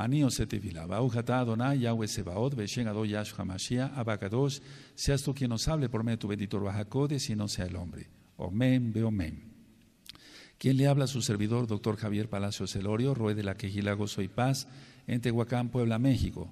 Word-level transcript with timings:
Anio 0.00 0.30
se 0.30 0.46
tefila. 0.46 0.86
Baujata 0.86 1.40
Adonai 1.40 1.80
Yahweh 1.80 2.08
Sebaot, 2.08 2.54
Beshen 2.54 2.88
Ado 2.88 3.04
Yahshua 3.04 3.44
Abacadosh, 3.94 4.60
seas 4.94 5.22
tú 5.22 5.34
quien 5.34 5.50
nos 5.50 5.68
hable 5.68 5.90
por 5.90 6.02
medio 6.02 6.16
de 6.16 6.20
tu 6.20 6.28
bendito 6.28 6.58
Bajacodes 6.58 7.28
y 7.28 7.36
no 7.36 7.48
sea 7.48 7.66
el 7.66 7.76
hombre. 7.76 8.08
Omen, 8.38 8.94
Beomen. 8.94 9.50
Quien 10.56 10.78
le 10.78 10.86
habla 10.86 11.04
a 11.04 11.08
su 11.08 11.20
servidor, 11.20 11.66
doctor 11.66 11.96
Javier 11.96 12.30
Palacios 12.30 12.72
Celorio, 12.72 13.14
Roe 13.14 13.34
de 13.34 13.42
la 13.42 13.56
Quejila 13.56 13.94
Paz, 14.34 14.68
en 15.06 15.20
Tehuacán, 15.20 15.68
Puebla, 15.68 15.98
México. 15.98 16.50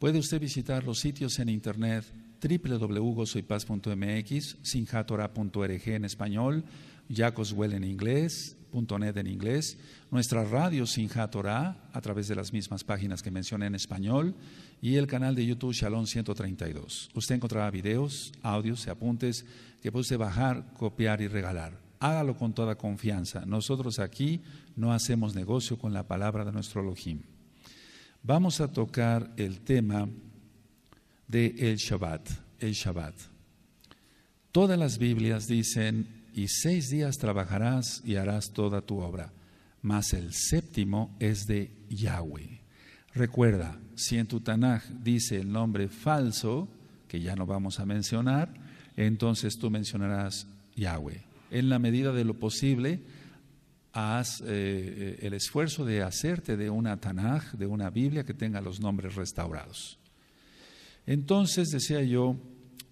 Puede 0.00 0.18
usted 0.18 0.40
visitar 0.40 0.82
los 0.84 0.98
sitios 0.98 1.38
en 1.38 1.48
internet 1.48 2.04
www.gozoypaz.mx, 2.40 4.56
sinjatora.org 4.62 5.88
en 5.88 6.04
español, 6.04 6.64
Jacoswell 7.08 7.74
en 7.74 7.84
inglés, 7.84 8.57
.net 8.72 9.16
en 9.16 9.26
inglés, 9.26 9.78
nuestra 10.10 10.44
radio 10.44 10.86
Sinjatora 10.86 11.88
a 11.92 12.00
través 12.00 12.28
de 12.28 12.34
las 12.34 12.52
mismas 12.52 12.84
páginas 12.84 13.22
que 13.22 13.30
mencioné 13.30 13.66
en 13.66 13.74
español 13.74 14.34
y 14.80 14.96
el 14.96 15.06
canal 15.06 15.34
de 15.34 15.46
YouTube 15.46 15.72
Shalom 15.72 16.06
132. 16.06 17.10
Usted 17.14 17.34
encontrará 17.34 17.70
videos, 17.70 18.32
audios 18.42 18.86
y 18.86 18.90
apuntes 18.90 19.44
que 19.82 19.92
puede 19.92 20.02
usted 20.02 20.18
bajar, 20.18 20.72
copiar 20.74 21.20
y 21.20 21.28
regalar. 21.28 21.78
Hágalo 22.00 22.36
con 22.36 22.52
toda 22.52 22.76
confianza. 22.76 23.44
Nosotros 23.44 23.98
aquí 23.98 24.40
no 24.76 24.92
hacemos 24.92 25.34
negocio 25.34 25.78
con 25.78 25.92
la 25.92 26.06
palabra 26.06 26.44
de 26.44 26.52
nuestro 26.52 26.80
Elohim. 26.80 27.22
Vamos 28.22 28.60
a 28.60 28.72
tocar 28.72 29.32
el 29.36 29.60
tema 29.60 30.08
de 31.26 31.54
el 31.58 31.76
Shabbat, 31.76 32.28
el 32.60 32.72
Shabbat. 32.72 33.14
Todas 34.52 34.78
las 34.78 34.98
Biblias 34.98 35.46
dicen 35.46 36.17
y 36.38 36.46
seis 36.46 36.88
días 36.88 37.18
trabajarás 37.18 38.00
y 38.04 38.14
harás 38.14 38.52
toda 38.52 38.80
tu 38.80 39.00
obra, 39.00 39.32
mas 39.82 40.12
el 40.12 40.32
séptimo 40.32 41.16
es 41.18 41.46
de 41.46 41.72
Yahweh. 41.90 42.60
Recuerda, 43.12 43.80
si 43.96 44.18
en 44.18 44.28
tu 44.28 44.38
Tanaj 44.38 44.84
dice 45.02 45.40
el 45.40 45.50
nombre 45.50 45.88
falso, 45.88 46.68
que 47.08 47.20
ya 47.20 47.34
no 47.34 47.44
vamos 47.44 47.80
a 47.80 47.86
mencionar, 47.86 48.54
entonces 48.96 49.58
tú 49.58 49.68
mencionarás 49.68 50.46
Yahweh. 50.76 51.24
En 51.50 51.68
la 51.68 51.80
medida 51.80 52.12
de 52.12 52.24
lo 52.24 52.34
posible, 52.34 53.02
haz 53.92 54.40
eh, 54.46 55.18
el 55.20 55.34
esfuerzo 55.34 55.84
de 55.84 56.04
hacerte 56.04 56.56
de 56.56 56.70
una 56.70 57.00
Tanaj, 57.00 57.54
de 57.54 57.66
una 57.66 57.90
Biblia 57.90 58.22
que 58.22 58.34
tenga 58.34 58.60
los 58.60 58.78
nombres 58.78 59.16
restaurados. 59.16 59.98
Entonces 61.04 61.70
decía 61.70 62.00
yo 62.04 62.36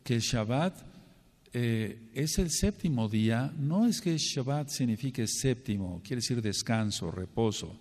que 0.03 0.19
Shabbat 0.19 0.96
eh, 1.59 2.11
es 2.13 2.39
el 2.39 2.51
séptimo 2.51 3.09
día, 3.09 3.51
no 3.57 3.87
es 3.87 4.03
que 4.03 4.19
Shabbat 4.19 4.69
signifique 4.69 5.27
séptimo, 5.27 6.03
quiere 6.05 6.21
decir 6.21 6.43
descanso, 6.43 7.11
reposo, 7.11 7.75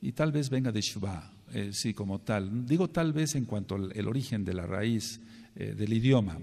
y 0.00 0.12
tal 0.12 0.30
vez 0.30 0.48
venga 0.48 0.70
de 0.70 0.80
Shabbat, 0.80 1.32
eh, 1.52 1.70
sí, 1.72 1.92
como 1.92 2.20
tal. 2.20 2.64
Digo 2.64 2.88
tal 2.88 3.12
vez 3.12 3.34
en 3.34 3.44
cuanto 3.44 3.74
al 3.74 4.06
origen 4.06 4.44
de 4.44 4.54
la 4.54 4.64
raíz 4.64 5.18
eh, 5.56 5.74
del 5.76 5.92
idioma. 5.92 6.38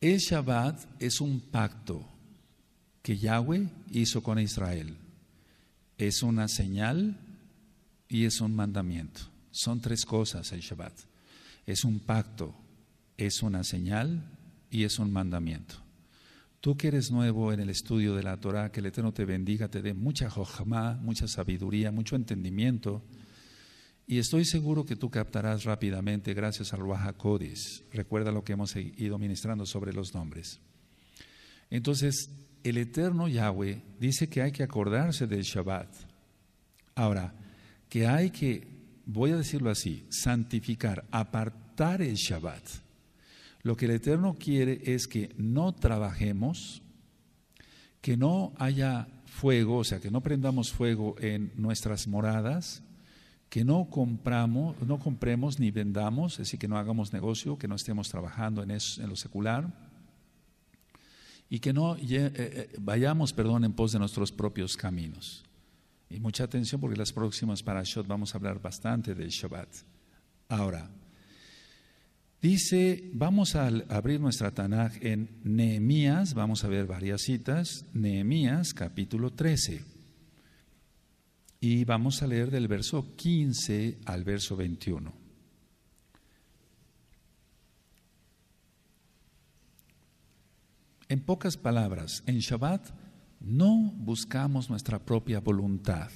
El 0.00 0.18
Shabbat 0.18 1.02
es 1.02 1.20
un 1.20 1.40
pacto 1.40 2.06
que 3.02 3.18
Yahweh 3.18 3.68
hizo 3.90 4.22
con 4.22 4.38
Israel. 4.38 4.96
Es 5.98 6.22
una 6.22 6.46
señal 6.46 7.18
y 8.08 8.26
es 8.26 8.40
un 8.40 8.54
mandamiento. 8.54 9.22
Son 9.50 9.80
tres 9.80 10.04
cosas 10.04 10.52
el 10.52 10.60
Shabbat. 10.60 10.94
Es 11.66 11.82
un 11.82 11.98
pacto, 11.98 12.54
es 13.16 13.42
una 13.42 13.64
señal 13.64 14.36
y 14.70 14.84
es 14.84 14.98
un 14.98 15.12
mandamiento. 15.12 15.76
Tú 16.60 16.76
que 16.76 16.88
eres 16.88 17.10
nuevo 17.10 17.52
en 17.52 17.60
el 17.60 17.70
estudio 17.70 18.14
de 18.14 18.22
la 18.22 18.36
Torah, 18.36 18.70
que 18.70 18.80
el 18.80 18.86
Eterno 18.86 19.12
te 19.12 19.24
bendiga, 19.24 19.68
te 19.68 19.80
dé 19.80 19.94
mucha 19.94 20.28
jojma, 20.28 20.98
mucha 21.00 21.26
sabiduría, 21.26 21.90
mucho 21.90 22.16
entendimiento. 22.16 23.02
Y 24.06 24.18
estoy 24.18 24.44
seguro 24.44 24.84
que 24.84 24.96
tú 24.96 25.08
captarás 25.10 25.64
rápidamente 25.64 26.34
gracias 26.34 26.74
al 26.74 26.80
Ruach 26.80 27.14
Recuerda 27.92 28.30
lo 28.30 28.44
que 28.44 28.52
hemos 28.52 28.76
ido 28.76 29.18
ministrando 29.18 29.64
sobre 29.64 29.94
los 29.94 30.14
nombres. 30.14 30.60
Entonces, 31.70 32.28
el 32.62 32.76
Eterno 32.76 33.26
Yahweh 33.26 33.82
dice 33.98 34.28
que 34.28 34.42
hay 34.42 34.52
que 34.52 34.62
acordarse 34.62 35.26
del 35.26 35.42
Shabbat. 35.42 35.88
Ahora, 36.94 37.32
que 37.88 38.06
hay 38.06 38.30
que, 38.30 38.68
voy 39.06 39.30
a 39.30 39.36
decirlo 39.36 39.70
así, 39.70 40.04
santificar, 40.10 41.06
apartar 41.10 42.02
el 42.02 42.16
Shabbat. 42.16 42.89
Lo 43.62 43.76
que 43.76 43.86
el 43.86 43.92
Eterno 43.92 44.36
quiere 44.38 44.80
es 44.84 45.06
que 45.06 45.34
no 45.36 45.74
trabajemos, 45.74 46.82
que 48.00 48.16
no 48.16 48.52
haya 48.56 49.08
fuego, 49.26 49.78
o 49.78 49.84
sea, 49.84 50.00
que 50.00 50.10
no 50.10 50.22
prendamos 50.22 50.72
fuego 50.72 51.16
en 51.20 51.52
nuestras 51.56 52.08
moradas, 52.08 52.82
que 53.50 53.64
no 53.64 53.90
compramos, 53.90 54.80
no 54.82 54.98
compremos 54.98 55.58
ni 55.58 55.70
vendamos, 55.70 56.34
es 56.34 56.38
decir, 56.38 56.58
que 56.58 56.68
no 56.68 56.78
hagamos 56.78 57.12
negocio, 57.12 57.58
que 57.58 57.68
no 57.68 57.74
estemos 57.74 58.08
trabajando 58.08 58.62
en, 58.62 58.70
eso, 58.70 59.06
lo 59.06 59.16
secular, 59.16 59.90
y 61.50 61.58
que 61.58 61.72
no 61.72 61.96
eh, 61.96 62.00
eh, 62.08 62.76
vayamos, 62.78 63.32
perdón, 63.32 63.64
en 63.64 63.72
pos 63.72 63.92
de 63.92 63.98
nuestros 63.98 64.30
propios 64.30 64.76
caminos. 64.76 65.44
Y 66.08 66.20
mucha 66.20 66.44
atención 66.44 66.80
porque 66.80 66.96
las 66.96 67.12
próximas 67.12 67.62
parashot 67.62 68.06
vamos 68.06 68.34
a 68.34 68.38
hablar 68.38 68.62
bastante 68.62 69.14
del 69.14 69.30
Shabbat. 69.30 69.68
Ahora, 70.48 70.88
Dice, 72.42 73.10
vamos 73.12 73.54
a 73.54 73.66
abrir 73.66 74.18
nuestra 74.18 74.50
Tanaj 74.50 74.96
en 75.02 75.28
Nehemías, 75.44 76.32
vamos 76.32 76.64
a 76.64 76.68
ver 76.68 76.86
varias 76.86 77.20
citas, 77.20 77.84
Nehemías 77.92 78.72
capítulo 78.72 79.34
13. 79.34 79.84
Y 81.60 81.84
vamos 81.84 82.22
a 82.22 82.26
leer 82.26 82.50
del 82.50 82.66
verso 82.66 83.14
15 83.14 83.98
al 84.06 84.24
verso 84.24 84.56
21. 84.56 85.12
En 91.10 91.20
pocas 91.20 91.58
palabras, 91.58 92.22
en 92.24 92.38
Shabbat 92.38 92.88
no 93.40 93.92
buscamos 93.98 94.70
nuestra 94.70 94.98
propia 94.98 95.40
voluntad. 95.40 96.10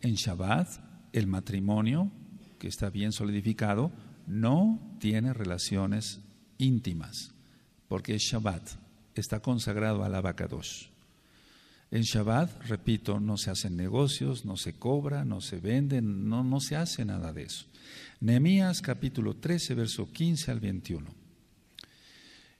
En 0.00 0.14
Shabbat, 0.14 0.68
el 1.12 1.28
matrimonio, 1.28 2.10
que 2.58 2.66
está 2.66 2.90
bien 2.90 3.12
solidificado, 3.12 3.92
no 4.28 4.78
tiene 5.00 5.32
relaciones 5.32 6.20
íntimas, 6.58 7.32
porque 7.88 8.14
es 8.14 8.22
Shabbat, 8.22 8.62
está 9.14 9.40
consagrado 9.40 10.04
al 10.04 10.14
abacados. 10.14 10.90
En 11.90 12.02
Shabbat, 12.02 12.66
repito, 12.66 13.18
no 13.18 13.38
se 13.38 13.50
hacen 13.50 13.76
negocios, 13.76 14.44
no 14.44 14.58
se 14.58 14.74
cobra, 14.74 15.24
no 15.24 15.40
se 15.40 15.58
venden, 15.58 16.28
no, 16.28 16.44
no 16.44 16.60
se 16.60 16.76
hace 16.76 17.04
nada 17.06 17.32
de 17.32 17.44
eso. 17.44 17.64
Nehemías 18.20 18.82
capítulo 18.82 19.36
13, 19.36 19.74
verso 19.74 20.12
15 20.12 20.50
al 20.50 20.60
21. 20.60 21.06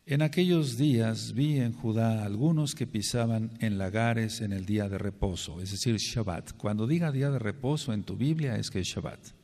En 0.06 0.22
aquellos 0.22 0.78
días 0.78 1.34
vi 1.34 1.58
en 1.58 1.74
Judá 1.74 2.24
algunos 2.24 2.74
que 2.74 2.86
pisaban 2.86 3.50
en 3.60 3.76
lagares 3.76 4.40
en 4.40 4.54
el 4.54 4.64
día 4.64 4.88
de 4.88 4.96
reposo, 4.96 5.60
es 5.60 5.72
decir, 5.72 5.96
Shabbat. 5.96 6.52
Cuando 6.52 6.86
diga 6.86 7.12
día 7.12 7.30
de 7.30 7.38
reposo 7.38 7.92
en 7.92 8.04
tu 8.04 8.16
Biblia 8.16 8.56
es 8.56 8.70
que 8.70 8.80
es 8.80 8.88
Shabbat 8.88 9.37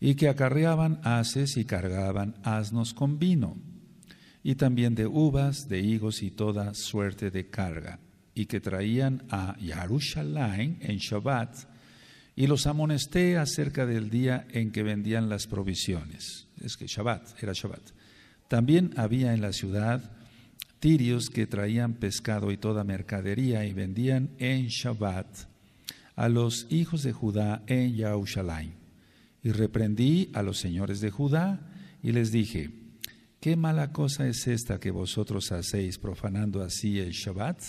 y 0.00 0.14
que 0.14 0.28
acarreaban 0.28 1.00
haces 1.04 1.58
y 1.58 1.66
cargaban 1.66 2.34
asnos 2.42 2.94
con 2.94 3.18
vino, 3.18 3.58
y 4.42 4.54
también 4.54 4.94
de 4.94 5.06
uvas, 5.06 5.68
de 5.68 5.80
higos 5.80 6.22
y 6.22 6.30
toda 6.30 6.72
suerte 6.74 7.30
de 7.30 7.50
carga, 7.50 8.00
y 8.34 8.46
que 8.46 8.60
traían 8.60 9.24
a 9.28 9.56
Yarushalayim 9.60 10.78
en 10.80 10.96
Shabbat, 10.96 11.54
y 12.34 12.46
los 12.46 12.66
amonesté 12.66 13.36
acerca 13.36 13.84
del 13.84 14.08
día 14.08 14.46
en 14.50 14.72
que 14.72 14.82
vendían 14.82 15.28
las 15.28 15.46
provisiones. 15.46 16.48
Es 16.58 16.78
que 16.78 16.86
Shabbat, 16.86 17.42
era 17.42 17.52
Shabbat. 17.52 17.90
También 18.48 18.94
había 18.96 19.34
en 19.34 19.42
la 19.42 19.52
ciudad 19.52 20.16
tirios 20.78 21.28
que 21.28 21.46
traían 21.46 21.94
pescado 21.94 22.50
y 22.50 22.56
toda 22.56 22.84
mercadería 22.84 23.66
y 23.66 23.74
vendían 23.74 24.30
en 24.38 24.68
Shabbat 24.68 25.50
a 26.16 26.28
los 26.30 26.66
hijos 26.70 27.02
de 27.02 27.12
Judá 27.12 27.62
en 27.66 27.94
Yarushalayim. 27.94 28.79
Y 29.42 29.52
reprendí 29.52 30.30
a 30.34 30.42
los 30.42 30.58
señores 30.58 31.00
de 31.00 31.10
Judá 31.10 31.60
y 32.02 32.12
les 32.12 32.30
dije, 32.30 32.70
¿qué 33.40 33.56
mala 33.56 33.92
cosa 33.92 34.28
es 34.28 34.46
esta 34.46 34.78
que 34.78 34.90
vosotros 34.90 35.50
hacéis 35.52 35.98
profanando 35.98 36.62
así 36.62 36.98
el 36.98 37.12
Shabbat? 37.12 37.60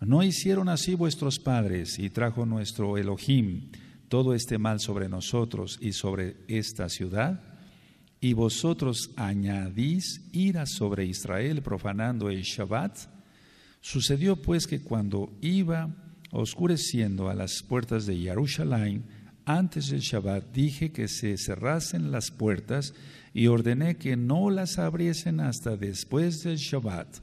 ¿No 0.00 0.22
hicieron 0.22 0.68
así 0.68 0.94
vuestros 0.94 1.38
padres 1.38 1.98
y 1.98 2.10
trajo 2.10 2.46
nuestro 2.46 2.98
Elohim 2.98 3.70
todo 4.08 4.34
este 4.34 4.58
mal 4.58 4.80
sobre 4.80 5.08
nosotros 5.08 5.78
y 5.80 5.92
sobre 5.92 6.36
esta 6.46 6.88
ciudad? 6.88 7.42
Y 8.20 8.32
vosotros 8.32 9.10
añadís 9.16 10.22
ira 10.32 10.66
sobre 10.66 11.06
Israel 11.06 11.62
profanando 11.62 12.30
el 12.30 12.42
Shabbat. 12.42 12.96
Sucedió 13.80 14.36
pues 14.36 14.66
que 14.66 14.80
cuando 14.80 15.32
iba 15.40 15.94
oscureciendo 16.30 17.28
a 17.28 17.34
las 17.34 17.62
puertas 17.62 18.06
de 18.06 18.16
Jerusalén, 18.16 19.04
antes 19.46 19.88
del 19.88 20.00
Shabbat 20.00 20.52
dije 20.52 20.90
que 20.92 21.08
se 21.08 21.36
cerrasen 21.36 22.10
las 22.10 22.30
puertas 22.30 22.94
y 23.32 23.46
ordené 23.48 23.96
que 23.96 24.16
no 24.16 24.50
las 24.50 24.78
abriesen 24.78 25.40
hasta 25.40 25.76
después 25.76 26.42
del 26.42 26.56
Shabbat. 26.56 27.18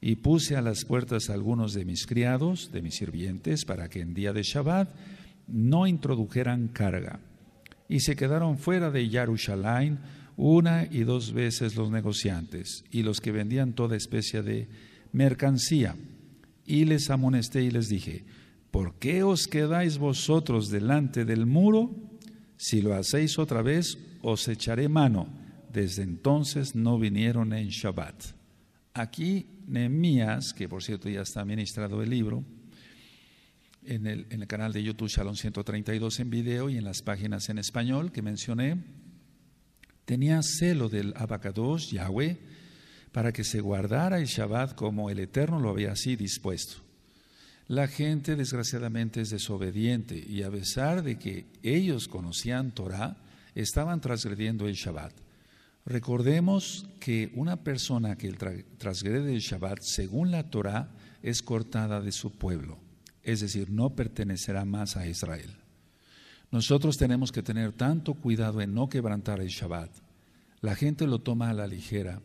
Y 0.00 0.16
puse 0.16 0.56
a 0.56 0.62
las 0.62 0.84
puertas 0.84 1.28
algunos 1.28 1.74
de 1.74 1.84
mis 1.84 2.06
criados, 2.06 2.72
de 2.72 2.80
mis 2.80 2.96
sirvientes, 2.96 3.64
para 3.64 3.88
que 3.88 4.00
en 4.00 4.14
día 4.14 4.32
de 4.32 4.42
Shabbat 4.42 4.88
no 5.46 5.86
introdujeran 5.86 6.68
carga, 6.68 7.20
y 7.88 8.00
se 8.00 8.16
quedaron 8.16 8.56
fuera 8.56 8.90
de 8.90 9.08
Yarushalayim 9.08 9.98
una 10.36 10.86
y 10.90 11.00
dos 11.00 11.32
veces 11.32 11.76
los 11.76 11.90
negociantes 11.90 12.84
y 12.90 13.02
los 13.02 13.20
que 13.20 13.32
vendían 13.32 13.74
toda 13.74 13.96
especie 13.96 14.42
de 14.42 14.68
mercancía. 15.12 15.96
Y 16.64 16.84
les 16.86 17.10
amonesté 17.10 17.62
y 17.62 17.70
les 17.70 17.88
dije, 17.88 18.24
¿por 18.70 18.98
qué 18.98 19.22
os 19.22 19.46
quedáis 19.46 19.98
vosotros 19.98 20.70
delante 20.70 21.24
del 21.24 21.46
muro? 21.46 21.94
Si 22.56 22.82
lo 22.82 22.94
hacéis 22.94 23.38
otra 23.38 23.62
vez, 23.62 23.98
os 24.22 24.46
echaré 24.48 24.88
mano. 24.88 25.28
Desde 25.72 26.02
entonces 26.02 26.74
no 26.74 26.98
vinieron 26.98 27.52
en 27.52 27.68
Shabbat. 27.68 28.22
Aquí 28.94 29.46
Nehemías, 29.66 30.52
que 30.52 30.68
por 30.68 30.82
cierto 30.82 31.08
ya 31.08 31.22
está 31.22 31.44
ministrado 31.44 32.02
el 32.02 32.10
libro, 32.10 32.44
en 33.84 34.06
el, 34.06 34.26
en 34.30 34.42
el 34.42 34.48
canal 34.48 34.72
de 34.72 34.82
YouTube 34.82 35.08
Shalom 35.08 35.36
132 35.36 36.20
en 36.20 36.30
video 36.30 36.68
y 36.68 36.76
en 36.76 36.84
las 36.84 37.02
páginas 37.02 37.48
en 37.48 37.58
español 37.58 38.12
que 38.12 38.20
mencioné, 38.20 38.84
tenía 40.04 40.42
celo 40.42 40.88
del 40.88 41.14
abacados, 41.16 41.90
Yahweh, 41.90 42.38
para 43.12 43.32
que 43.32 43.44
se 43.44 43.60
guardara 43.60 44.18
el 44.18 44.26
Shabbat 44.26 44.74
como 44.74 45.08
el 45.08 45.18
Eterno 45.20 45.60
lo 45.60 45.70
había 45.70 45.92
así 45.92 46.16
dispuesto. 46.16 46.89
La 47.70 47.86
gente 47.86 48.34
desgraciadamente 48.34 49.20
es 49.20 49.30
desobediente 49.30 50.18
y 50.18 50.42
a 50.42 50.50
pesar 50.50 51.04
de 51.04 51.20
que 51.20 51.46
ellos 51.62 52.08
conocían 52.08 52.72
Torah, 52.72 53.16
estaban 53.54 54.00
transgrediendo 54.00 54.66
el 54.66 54.74
Shabbat. 54.74 55.12
Recordemos 55.86 56.88
que 56.98 57.30
una 57.36 57.62
persona 57.62 58.18
que 58.18 58.32
transgrede 58.76 59.32
el 59.32 59.38
Shabbat 59.38 59.82
según 59.82 60.32
la 60.32 60.50
Torah 60.50 60.90
es 61.22 61.42
cortada 61.42 62.00
de 62.00 62.10
su 62.10 62.32
pueblo, 62.32 62.76
es 63.22 63.38
decir, 63.38 63.70
no 63.70 63.90
pertenecerá 63.94 64.64
más 64.64 64.96
a 64.96 65.06
Israel. 65.06 65.54
Nosotros 66.50 66.98
tenemos 66.98 67.30
que 67.30 67.44
tener 67.44 67.70
tanto 67.72 68.14
cuidado 68.14 68.60
en 68.62 68.74
no 68.74 68.88
quebrantar 68.88 69.38
el 69.38 69.46
Shabbat. 69.46 69.92
La 70.60 70.74
gente 70.74 71.06
lo 71.06 71.20
toma 71.20 71.50
a 71.50 71.54
la 71.54 71.68
ligera. 71.68 72.20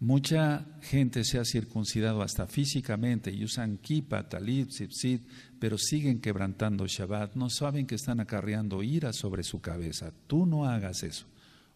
Mucha 0.00 0.64
gente 0.80 1.24
se 1.24 1.38
ha 1.38 1.44
circuncidado 1.44 2.22
hasta 2.22 2.46
físicamente 2.46 3.30
y 3.30 3.44
usan 3.44 3.76
kippah, 3.76 4.30
talit, 4.30 4.70
tzipzit, 4.70 5.28
pero 5.58 5.76
siguen 5.76 6.22
quebrantando 6.22 6.86
Shabbat. 6.86 7.34
No 7.34 7.50
saben 7.50 7.86
que 7.86 7.96
están 7.96 8.18
acarreando 8.18 8.82
ira 8.82 9.12
sobre 9.12 9.42
su 9.42 9.60
cabeza. 9.60 10.10
Tú 10.26 10.46
no 10.46 10.64
hagas 10.64 11.02
eso. 11.02 11.26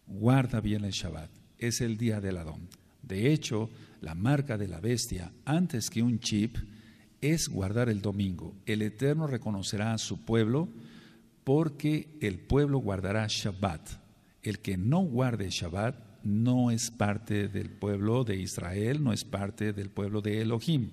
Guarda 0.07 0.59
bien 0.59 0.85
el 0.85 0.91
Shabbat. 0.91 1.29
Es 1.59 1.81
el 1.81 1.97
día 1.97 2.19
del 2.19 2.37
Adón. 2.37 2.67
De 3.03 3.31
hecho, 3.31 3.69
la 4.01 4.15
marca 4.15 4.57
de 4.57 4.69
la 4.69 4.79
bestia, 4.79 5.31
antes 5.45 5.91
que 5.91 6.01
un 6.01 6.19
chip, 6.19 6.57
es 7.21 7.47
guardar 7.47 7.89
el 7.89 8.01
domingo. 8.01 8.55
El 8.65 8.81
Eterno 8.81 9.27
reconocerá 9.27 9.93
a 9.93 9.99
su 9.99 10.25
pueblo 10.25 10.67
porque 11.43 12.17
el 12.21 12.39
pueblo 12.39 12.79
guardará 12.79 13.27
Shabbat. 13.29 13.87
El 14.41 14.61
que 14.61 14.77
no 14.77 15.01
guarde 15.01 15.51
Shabbat 15.51 16.04
no 16.25 16.71
es 16.71 16.91
parte 16.91 17.47
del 17.47 17.69
pueblo 17.69 18.23
de 18.23 18.35
Israel, 18.35 19.01
no 19.01 19.13
es 19.13 19.23
parte 19.23 19.71
del 19.71 19.89
pueblo 19.89 20.21
de 20.21 20.41
Elohim. 20.41 20.89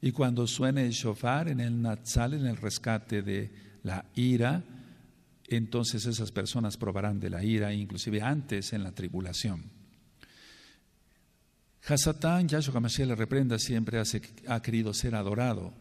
Y 0.00 0.10
cuando 0.10 0.46
suene 0.46 0.86
el 0.86 0.92
shofar 0.92 1.48
en 1.48 1.60
el 1.60 1.80
Natsal, 1.80 2.34
en 2.34 2.46
el 2.46 2.56
rescate 2.56 3.22
de 3.22 3.52
la 3.82 4.06
ira, 4.14 4.64
entonces 5.46 6.06
esas 6.06 6.32
personas 6.32 6.76
probarán 6.76 7.20
de 7.20 7.30
la 7.30 7.44
ira, 7.44 7.74
inclusive 7.74 8.22
antes 8.22 8.72
en 8.72 8.82
la 8.82 8.92
tribulación. 8.92 9.64
Hasatán, 11.86 12.48
Yahshua 12.48 12.74
HaMashiach 12.74 13.08
le 13.08 13.14
reprenda, 13.14 13.58
siempre 13.58 14.00
ha 14.46 14.62
querido 14.62 14.92
ser 14.94 15.14
adorado 15.14 15.72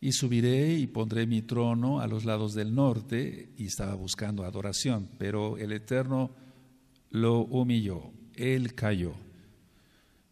y 0.00 0.12
subiré 0.12 0.74
y 0.74 0.86
pondré 0.86 1.26
mi 1.26 1.40
trono 1.40 2.00
a 2.00 2.06
los 2.06 2.26
lados 2.26 2.52
del 2.52 2.74
norte, 2.74 3.54
y 3.56 3.66
estaba 3.66 3.94
buscando 3.94 4.44
adoración, 4.44 5.08
pero 5.18 5.56
el 5.56 5.72
Eterno 5.72 6.43
lo 7.14 7.42
humilló, 7.42 8.10
él 8.34 8.74
cayó. 8.74 9.14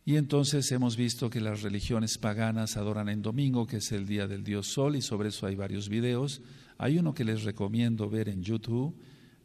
Y 0.04 0.16
entonces 0.16 0.72
hemos 0.72 0.96
visto 0.96 1.30
que 1.30 1.40
las 1.40 1.62
religiones 1.62 2.18
paganas 2.18 2.76
adoran 2.76 3.08
en 3.08 3.22
domingo, 3.22 3.68
que 3.68 3.76
es 3.76 3.92
el 3.92 4.04
día 4.04 4.26
del 4.26 4.42
dios 4.42 4.66
sol, 4.66 4.96
y 4.96 5.00
sobre 5.00 5.28
eso 5.28 5.46
hay 5.46 5.54
varios 5.54 5.88
videos. 5.88 6.42
Hay 6.78 6.98
uno 6.98 7.14
que 7.14 7.24
les 7.24 7.44
recomiendo 7.44 8.10
ver 8.10 8.28
en 8.28 8.42
YouTube, 8.42 8.96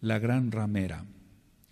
La 0.02 0.18
Gran 0.18 0.52
Ramera. 0.52 1.06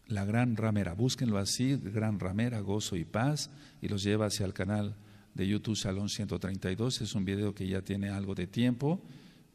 La 0.06 0.24
Gran 0.24 0.56
Ramera, 0.56 0.94
búsquenlo 0.94 1.40
así, 1.40 1.78
Gran 1.78 2.20
Ramera, 2.20 2.60
Gozo 2.60 2.96
y 2.96 3.04
Paz, 3.04 3.50
y 3.82 3.88
los 3.88 4.04
lleva 4.04 4.28
hacia 4.28 4.46
el 4.46 4.54
canal 4.54 4.96
de 5.34 5.48
YouTube 5.48 5.78
Salón 5.78 6.10
132. 6.10 7.02
Es 7.02 7.16
un 7.16 7.26
video 7.26 7.56
que 7.56 7.68
ya 7.68 7.82
tiene 7.82 8.10
algo 8.10 8.36
de 8.36 8.46
tiempo, 8.46 9.02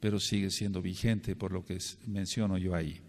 pero 0.00 0.18
sigue 0.18 0.50
siendo 0.50 0.82
vigente 0.82 1.36
por 1.36 1.52
lo 1.52 1.64
que 1.64 1.78
menciono 2.08 2.58
yo 2.58 2.74
ahí. 2.74 3.00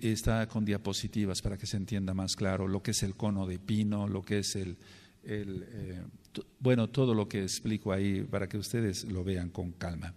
Está 0.00 0.46
con 0.46 0.64
diapositivas 0.64 1.42
para 1.42 1.58
que 1.58 1.66
se 1.66 1.76
entienda 1.76 2.14
más 2.14 2.36
claro 2.36 2.68
lo 2.68 2.82
que 2.82 2.92
es 2.92 3.02
el 3.02 3.16
cono 3.16 3.46
de 3.46 3.58
pino, 3.58 4.06
lo 4.06 4.22
que 4.22 4.38
es 4.38 4.54
el, 4.56 4.76
eh, 5.24 6.02
bueno, 6.60 6.88
todo 6.88 7.14
lo 7.14 7.28
que 7.28 7.42
explico 7.42 7.92
ahí 7.92 8.22
para 8.22 8.48
que 8.48 8.56
ustedes 8.56 9.04
lo 9.04 9.24
vean 9.24 9.50
con 9.50 9.72
calma. 9.72 10.14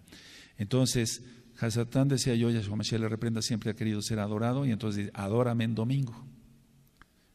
Entonces, 0.56 1.22
Hasatán 1.60 2.08
decía 2.08 2.34
yo, 2.34 2.50
Yahshua 2.50 2.76
Mashiach 2.76 3.00
le 3.00 3.08
reprenda, 3.08 3.42
siempre 3.42 3.70
ha 3.70 3.74
querido 3.74 4.00
ser 4.00 4.20
adorado 4.20 4.64
y 4.64 4.70
entonces 4.70 5.06
dice, 5.06 5.10
adórame 5.14 5.64
en 5.64 5.74
domingo. 5.74 6.24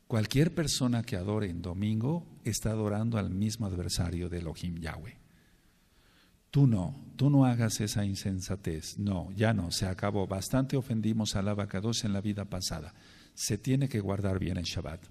Cualquier 0.08 0.54
persona 0.54 1.04
que 1.04 1.16
adore 1.16 1.50
en 1.50 1.62
domingo 1.62 2.26
está 2.46 2.72
adorando 2.72 3.18
al 3.18 3.32
mismo 3.32 3.66
adversario 3.66 4.30
de 4.30 4.40
Elohim 4.40 4.80
Yahweh. 4.80 5.23
Tú 6.54 6.68
no, 6.68 6.96
tú 7.16 7.32
no 7.32 7.46
hagas 7.46 7.82
esa 7.82 8.06
insensatez. 8.06 9.00
No, 9.00 9.32
ya 9.32 9.54
no, 9.54 9.72
se 9.72 9.88
acabó. 9.88 10.28
Bastante 10.28 10.78
ofendimos 10.78 11.36
al 11.36 11.48
abacados 11.48 12.04
en 12.04 12.14
la 12.14 12.22
vida 12.22 12.46
pasada. 12.46 12.94
Se 13.34 13.58
tiene 13.58 13.90
que 13.90 14.00
guardar 14.00 14.38
bien 14.38 14.58
el 14.58 14.66
Shabbat. 14.66 15.02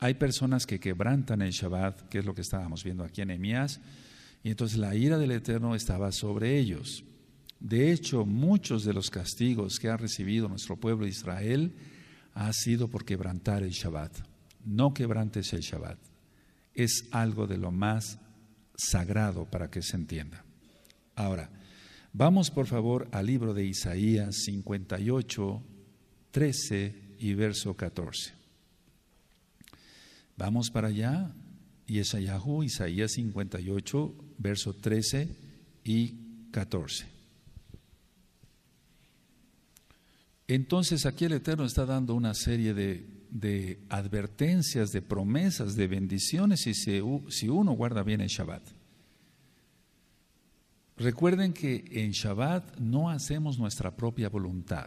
Hay 0.00 0.14
personas 0.14 0.66
que 0.66 0.80
quebrantan 0.80 1.42
el 1.42 1.52
Shabbat, 1.52 2.08
que 2.08 2.18
es 2.18 2.24
lo 2.24 2.34
que 2.34 2.40
estábamos 2.40 2.82
viendo 2.82 3.04
aquí 3.04 3.20
en 3.20 3.30
Emias, 3.30 3.80
y 4.42 4.50
entonces 4.50 4.78
la 4.78 4.96
ira 4.96 5.18
del 5.18 5.30
Eterno 5.30 5.76
estaba 5.76 6.10
sobre 6.10 6.58
ellos. 6.58 7.04
De 7.60 7.92
hecho, 7.92 8.26
muchos 8.26 8.84
de 8.84 8.94
los 8.94 9.08
castigos 9.10 9.78
que 9.78 9.88
ha 9.88 9.96
recibido 9.96 10.48
nuestro 10.48 10.74
pueblo 10.74 11.06
Israel 11.06 11.76
ha 12.34 12.52
sido 12.52 12.88
por 12.88 13.04
quebrantar 13.04 13.62
el 13.62 13.70
Shabbat 13.70 14.32
no 14.64 14.94
quebrantes 14.94 15.52
el 15.52 15.60
Shabbat. 15.60 15.98
Es 16.74 17.08
algo 17.10 17.46
de 17.46 17.58
lo 17.58 17.70
más 17.70 18.18
sagrado 18.76 19.44
para 19.44 19.70
que 19.70 19.82
se 19.82 19.96
entienda. 19.96 20.44
Ahora, 21.14 21.50
vamos 22.12 22.50
por 22.50 22.66
favor 22.66 23.08
al 23.12 23.26
libro 23.26 23.54
de 23.54 23.64
Isaías 23.64 24.36
58, 24.44 25.62
13 26.30 27.16
y 27.18 27.34
verso 27.34 27.74
14. 27.76 28.32
Vamos 30.36 30.70
para 30.70 30.88
allá. 30.88 31.34
Y 31.86 31.98
Esayahu, 31.98 32.62
Isaías 32.62 33.12
58, 33.12 34.14
verso 34.38 34.74
13 34.74 35.28
y 35.84 36.48
14. 36.50 37.06
Entonces 40.48 41.04
aquí 41.06 41.26
el 41.26 41.32
Eterno 41.32 41.64
está 41.64 41.84
dando 41.84 42.14
una 42.14 42.34
serie 42.34 42.72
de 42.72 43.22
de 43.32 43.80
advertencias, 43.88 44.92
de 44.92 45.00
promesas, 45.00 45.74
de 45.74 45.88
bendiciones 45.88 46.60
si, 46.60 46.74
si 46.74 47.48
uno 47.48 47.72
guarda 47.72 48.02
bien 48.02 48.20
el 48.20 48.28
Shabbat. 48.28 48.62
Recuerden 51.02 51.52
que 51.52 51.84
en 51.90 52.12
Shabbat 52.12 52.78
no 52.78 53.10
hacemos 53.10 53.58
nuestra 53.58 53.96
propia 53.96 54.28
voluntad. 54.28 54.86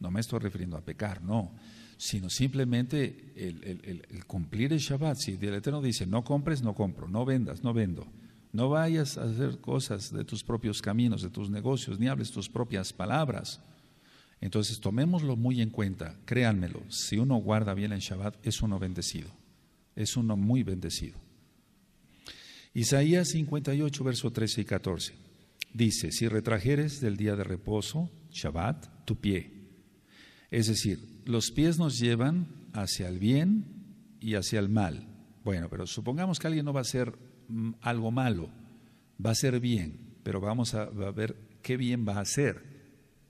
No 0.00 0.10
me 0.10 0.18
estoy 0.18 0.40
refiriendo 0.40 0.76
a 0.76 0.80
pecar, 0.80 1.22
no, 1.22 1.54
sino 1.96 2.28
simplemente 2.28 3.32
el, 3.36 4.24
cumplir 4.26 4.72
el 4.72 4.80
Shabbat. 4.80 5.16
Si 5.16 5.38
el 5.40 5.54
Eterno 5.54 5.80
dice, 5.80 6.08
no 6.08 6.24
compres, 6.24 6.60
no 6.62 6.74
compro, 6.74 7.06
no 7.08 7.24
vendas, 7.24 7.62
no 7.62 7.72
vendo, 7.72 8.04
no 8.52 8.68
vayas 8.68 9.16
a 9.16 9.24
hacer 9.24 9.60
cosas 9.60 10.12
de 10.12 10.24
tus 10.24 10.42
propios 10.42 10.82
caminos, 10.82 11.22
de 11.22 11.30
tus 11.30 11.50
negocios, 11.50 12.00
ni 12.00 12.08
hables 12.08 12.32
tus 12.32 12.48
propias 12.48 12.92
palabras. 12.92 13.60
Entonces 14.40 14.80
tomémoslo 14.80 15.36
muy 15.36 15.60
en 15.60 15.70
cuenta, 15.70 16.16
créanmelo, 16.24 16.82
si 16.88 17.16
uno 17.16 17.36
guarda 17.36 17.74
bien 17.74 17.92
el 17.92 18.00
Shabbat 18.00 18.44
es 18.44 18.60
uno 18.60 18.80
bendecido, 18.80 19.30
es 19.94 20.16
uno 20.16 20.36
muy 20.36 20.64
bendecido. 20.64 21.27
Isaías 22.74 23.28
58, 23.28 24.04
verso 24.04 24.30
13 24.30 24.60
y 24.60 24.64
14 24.64 25.28
dice, 25.72 26.12
si 26.12 26.28
retrajeres 26.28 27.00
del 27.00 27.16
día 27.16 27.36
de 27.36 27.44
reposo, 27.44 28.10
Shabbat, 28.30 29.04
tu 29.04 29.16
pie. 29.16 29.52
Es 30.50 30.66
decir, 30.66 30.98
los 31.24 31.50
pies 31.50 31.78
nos 31.78 31.98
llevan 31.98 32.48
hacia 32.72 33.08
el 33.08 33.18
bien 33.18 33.64
y 34.20 34.34
hacia 34.34 34.58
el 34.60 34.68
mal. 34.68 35.06
Bueno, 35.44 35.68
pero 35.68 35.86
supongamos 35.86 36.38
que 36.38 36.46
alguien 36.46 36.64
no 36.64 36.72
va 36.72 36.80
a 36.80 36.82
hacer 36.82 37.16
mm, 37.48 37.72
algo 37.80 38.10
malo, 38.10 38.50
va 39.24 39.30
a 39.30 39.34
ser 39.34 39.60
bien, 39.60 40.16
pero 40.22 40.40
vamos 40.40 40.74
a, 40.74 40.86
ver 40.86 41.36
qué 41.62 41.76
bien 41.76 42.06
va 42.06 42.14
a 42.14 42.20
hacer 42.20 42.78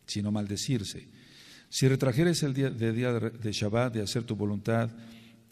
sino 0.07 0.33
maldecirse. 0.33 1.07
Si 1.69 1.87
retrajeres 1.87 2.43
el 2.43 2.55
día 2.55 2.71
de, 2.71 2.93
día 2.93 3.13
de 3.13 3.53
Shabbat 3.53 3.93
de 3.93 4.03
hacer 4.03 4.25
tu 4.25 4.37
voluntad 4.37 4.91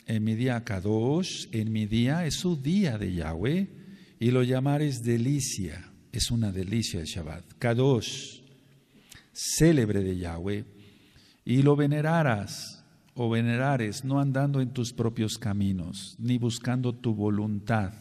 en 0.06 0.24
mi 0.24 0.34
día 0.34 0.64
Kadosh, 0.64 1.48
en 1.52 1.72
mi 1.72 1.86
día 1.86 2.26
es 2.26 2.34
su 2.34 2.56
día 2.56 2.96
de 2.96 3.12
Yahweh, 3.12 3.68
y 4.18 4.30
lo 4.30 4.42
llamares 4.42 5.02
delicia, 5.02 5.92
es 6.12 6.30
una 6.30 6.52
delicia 6.52 7.00
el 7.00 7.06
Shabbat. 7.06 7.44
Kadosh, 7.58 8.40
célebre 9.32 10.02
de 10.02 10.16
Yahweh, 10.16 10.64
y 11.44 11.62
lo 11.62 11.76
venerarás 11.76 12.84
o 13.14 13.28
venerares, 13.28 14.04
no 14.04 14.20
andando 14.20 14.60
en 14.60 14.72
tus 14.72 14.92
propios 14.92 15.38
caminos, 15.38 16.16
ni 16.18 16.38
buscando 16.38 16.94
tu 16.94 17.14
voluntad, 17.14 17.92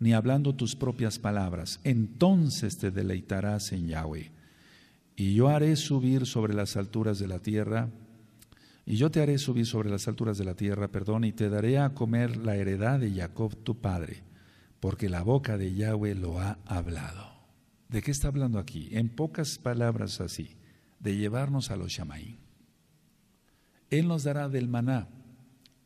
ni 0.00 0.12
hablando 0.12 0.54
tus 0.54 0.74
propias 0.74 1.18
palabras, 1.18 1.80
entonces 1.84 2.78
te 2.78 2.90
deleitarás 2.90 3.72
en 3.72 3.88
Yahweh. 3.88 4.30
Y 5.16 5.34
yo 5.34 5.48
haré 5.48 5.76
subir 5.76 6.26
sobre 6.26 6.54
las 6.54 6.76
alturas 6.76 7.18
de 7.18 7.28
la 7.28 7.38
tierra, 7.38 7.90
y 8.86 8.96
yo 8.96 9.10
te 9.10 9.22
haré 9.22 9.38
subir 9.38 9.66
sobre 9.66 9.90
las 9.90 10.08
alturas 10.08 10.36
de 10.36 10.44
la 10.44 10.54
tierra, 10.54 10.88
perdón, 10.88 11.24
y 11.24 11.32
te 11.32 11.48
daré 11.48 11.78
a 11.78 11.94
comer 11.94 12.36
la 12.36 12.56
heredad 12.56 13.00
de 13.00 13.10
Jacob 13.10 13.56
tu 13.62 13.80
padre, 13.80 14.22
porque 14.80 15.08
la 15.08 15.22
boca 15.22 15.56
de 15.56 15.74
Yahweh 15.74 16.14
lo 16.14 16.40
ha 16.40 16.58
hablado. 16.66 17.32
¿De 17.88 18.02
qué 18.02 18.10
está 18.10 18.28
hablando 18.28 18.58
aquí? 18.58 18.88
En 18.92 19.08
pocas 19.08 19.58
palabras 19.58 20.20
así, 20.20 20.56
de 21.00 21.16
llevarnos 21.16 21.70
a 21.70 21.76
los 21.76 21.92
Shamaín. 21.92 22.38
Él 23.90 24.08
nos 24.08 24.24
dará 24.24 24.48
del 24.48 24.68
maná, 24.68 25.08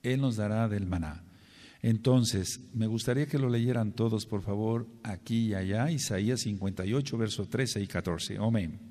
Él 0.03 0.21
nos 0.21 0.37
dará 0.37 0.69
del 0.69 0.87
maná. 0.87 1.25
Entonces, 1.81 2.61
me 2.75 2.89
gustaría 2.89 3.27
que 3.27 3.39
lo 3.39 3.49
leyeran 3.49 3.93
todos, 3.93 4.27
por 4.27 4.43
favor, 4.43 4.89
aquí 5.05 5.49
y 5.49 5.55
allá, 5.55 5.91
Isaías 5.91 6.41
58, 6.41 7.17
versos 7.17 7.49
13 7.49 7.81
y 7.81 7.87
14. 7.87 8.39
Amén. 8.39 8.89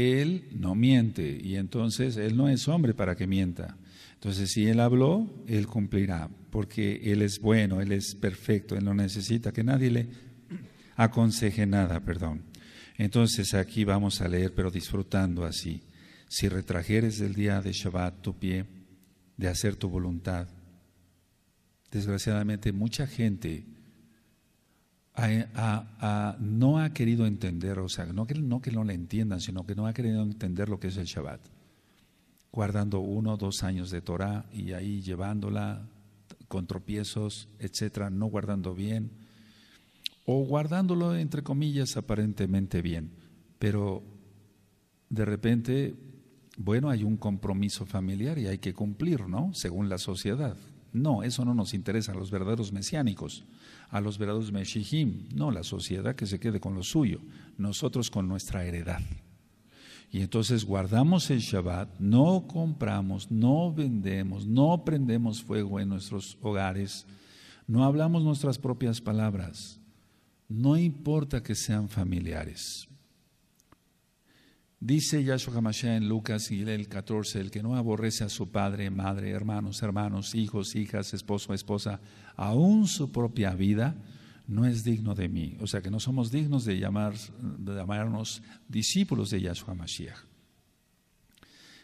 Él 0.00 0.48
no 0.52 0.74
miente 0.74 1.38
y 1.42 1.49
entonces 1.60 2.16
Él 2.16 2.36
no 2.36 2.48
es 2.48 2.66
hombre 2.66 2.94
para 2.94 3.14
que 3.14 3.26
mienta. 3.26 3.76
Entonces, 4.14 4.50
si 4.50 4.66
Él 4.66 4.80
habló, 4.80 5.30
Él 5.46 5.66
cumplirá, 5.66 6.28
porque 6.50 7.12
Él 7.12 7.22
es 7.22 7.40
bueno, 7.40 7.80
Él 7.80 7.92
es 7.92 8.14
perfecto, 8.14 8.76
Él 8.76 8.84
no 8.84 8.94
necesita 8.94 9.52
que 9.52 9.64
nadie 9.64 9.90
le 9.90 10.08
aconseje 10.96 11.66
nada, 11.66 12.00
perdón. 12.00 12.42
Entonces 12.98 13.54
aquí 13.54 13.84
vamos 13.84 14.20
a 14.20 14.28
leer, 14.28 14.52
pero 14.54 14.70
disfrutando 14.70 15.44
así. 15.44 15.82
Si 16.28 16.48
retrajeres 16.48 17.18
del 17.18 17.34
día 17.34 17.62
de 17.62 17.72
Shabbat 17.72 18.20
tu 18.20 18.38
pie 18.38 18.66
de 19.38 19.48
hacer 19.48 19.74
tu 19.76 19.88
voluntad. 19.88 20.48
Desgraciadamente 21.90 22.72
mucha 22.72 23.06
gente 23.06 23.64
no 26.38 26.78
ha 26.78 26.90
querido 26.92 27.26
entender, 27.26 27.78
o 27.78 27.88
sea, 27.88 28.06
no 28.06 28.26
que, 28.26 28.34
no 28.34 28.60
que 28.60 28.70
le 28.70 28.94
entiendan, 28.94 29.40
sino 29.40 29.66
que 29.66 29.74
no 29.74 29.86
ha 29.86 29.92
querido 29.92 30.22
entender 30.22 30.68
lo 30.68 30.78
que 30.78 30.88
es 30.88 30.96
el 30.96 31.06
Shabbat. 31.06 31.40
Guardando 32.52 33.00
uno 33.00 33.34
o 33.34 33.36
dos 33.36 33.62
años 33.62 33.90
de 33.90 34.00
Torah 34.00 34.46
y 34.52 34.72
ahí 34.72 35.02
llevándola 35.02 35.86
con 36.48 36.66
tropiezos, 36.66 37.48
etcétera, 37.58 38.10
no 38.10 38.26
guardando 38.26 38.74
bien, 38.74 39.12
o 40.26 40.44
guardándolo 40.44 41.16
entre 41.16 41.42
comillas 41.42 41.96
aparentemente 41.96 42.82
bien, 42.82 43.10
pero 43.58 44.02
de 45.08 45.24
repente, 45.24 45.94
bueno, 46.56 46.90
hay 46.90 47.04
un 47.04 47.16
compromiso 47.16 47.84
familiar 47.86 48.38
y 48.38 48.46
hay 48.46 48.58
que 48.58 48.74
cumplir, 48.74 49.28
¿no? 49.28 49.50
Según 49.54 49.88
la 49.88 49.98
sociedad. 49.98 50.56
No, 50.92 51.22
eso 51.22 51.44
no 51.44 51.54
nos 51.54 51.72
interesa 51.74 52.12
a 52.12 52.16
los 52.16 52.30
verdaderos 52.30 52.72
mesiánicos 52.72 53.44
a 53.90 54.00
los 54.00 54.18
verdaderos 54.18 54.52
Meshihim. 54.52 55.28
No, 55.34 55.50
la 55.50 55.62
sociedad 55.62 56.14
que 56.14 56.26
se 56.26 56.38
quede 56.38 56.60
con 56.60 56.74
lo 56.74 56.82
suyo, 56.82 57.20
nosotros 57.58 58.10
con 58.10 58.28
nuestra 58.28 58.64
heredad. 58.64 59.00
Y 60.12 60.22
entonces 60.22 60.64
guardamos 60.64 61.30
el 61.30 61.38
Shabbat, 61.38 62.00
no 62.00 62.46
compramos, 62.48 63.30
no 63.30 63.72
vendemos, 63.72 64.46
no 64.46 64.84
prendemos 64.84 65.42
fuego 65.42 65.78
en 65.78 65.88
nuestros 65.88 66.36
hogares, 66.40 67.06
no 67.68 67.84
hablamos 67.84 68.24
nuestras 68.24 68.58
propias 68.58 69.00
palabras, 69.00 69.80
no 70.48 70.76
importa 70.76 71.44
que 71.44 71.54
sean 71.54 71.88
familiares. 71.88 72.89
Dice 74.82 75.22
Yahshua 75.22 75.56
HaMashiach 75.56 75.98
en 75.98 76.08
Lucas 76.08 76.50
y 76.50 76.62
el 76.62 76.88
14, 76.88 77.38
el 77.38 77.50
que 77.50 77.62
no 77.62 77.76
aborrece 77.76 78.24
a 78.24 78.30
su 78.30 78.50
padre, 78.50 78.88
madre, 78.88 79.28
hermanos, 79.28 79.82
hermanos, 79.82 80.34
hijos, 80.34 80.74
hijas, 80.74 81.12
esposo, 81.12 81.52
esposa, 81.52 82.00
aún 82.34 82.88
su 82.88 83.12
propia 83.12 83.54
vida, 83.54 83.94
no 84.48 84.64
es 84.64 84.82
digno 84.82 85.14
de 85.14 85.28
mí. 85.28 85.58
O 85.60 85.66
sea 85.66 85.82
que 85.82 85.90
no 85.90 86.00
somos 86.00 86.30
dignos 86.30 86.64
de, 86.64 86.78
llamar, 86.78 87.12
de 87.58 87.74
llamarnos 87.74 88.42
discípulos 88.68 89.28
de 89.28 89.42
Yahshua 89.42 89.72
HaMashiach. 89.72 90.16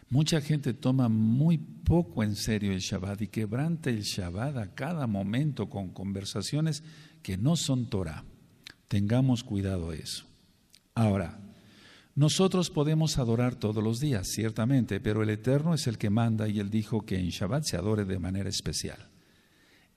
Mucha 0.09 0.41
gente 0.41 0.73
toma 0.73 1.11
muy 1.11 1.59
poco 1.59 2.23
en 2.23 2.35
serio 2.35 2.73
el 2.73 2.79
Shabbat 2.79 3.21
y 3.21 3.29
quebranta 3.29 3.91
el 3.91 4.03
Shabbat 4.05 4.57
a 4.57 4.75
cada 4.75 5.07
momento 5.07 5.69
con 5.69 5.91
conversaciones 5.91 6.83
que 7.23 7.37
no 7.37 7.57
son 7.57 7.91
Torah. 7.91 8.25
Tengamos 8.89 9.45
cuidado 9.45 9.91
de 9.91 9.99
eso. 9.99 10.25
Ahora, 10.95 11.46
nosotros 12.17 12.71
podemos 12.71 13.19
adorar 13.19 13.57
todos 13.57 13.85
los 13.85 14.01
días, 14.01 14.29
ciertamente, 14.29 15.01
pero 15.01 15.23
el 15.23 15.29
Eterno 15.29 15.75
es 15.75 15.87
el 15.87 15.99
que 15.99 16.09
manda 16.09 16.49
y 16.49 16.59
Él 16.61 16.71
dijo 16.71 17.05
que 17.05 17.19
en 17.19 17.29
Shabbat 17.29 17.65
se 17.65 17.77
adore 17.77 18.07
de 18.07 18.19
manera 18.19 18.49
especial. 18.49 19.11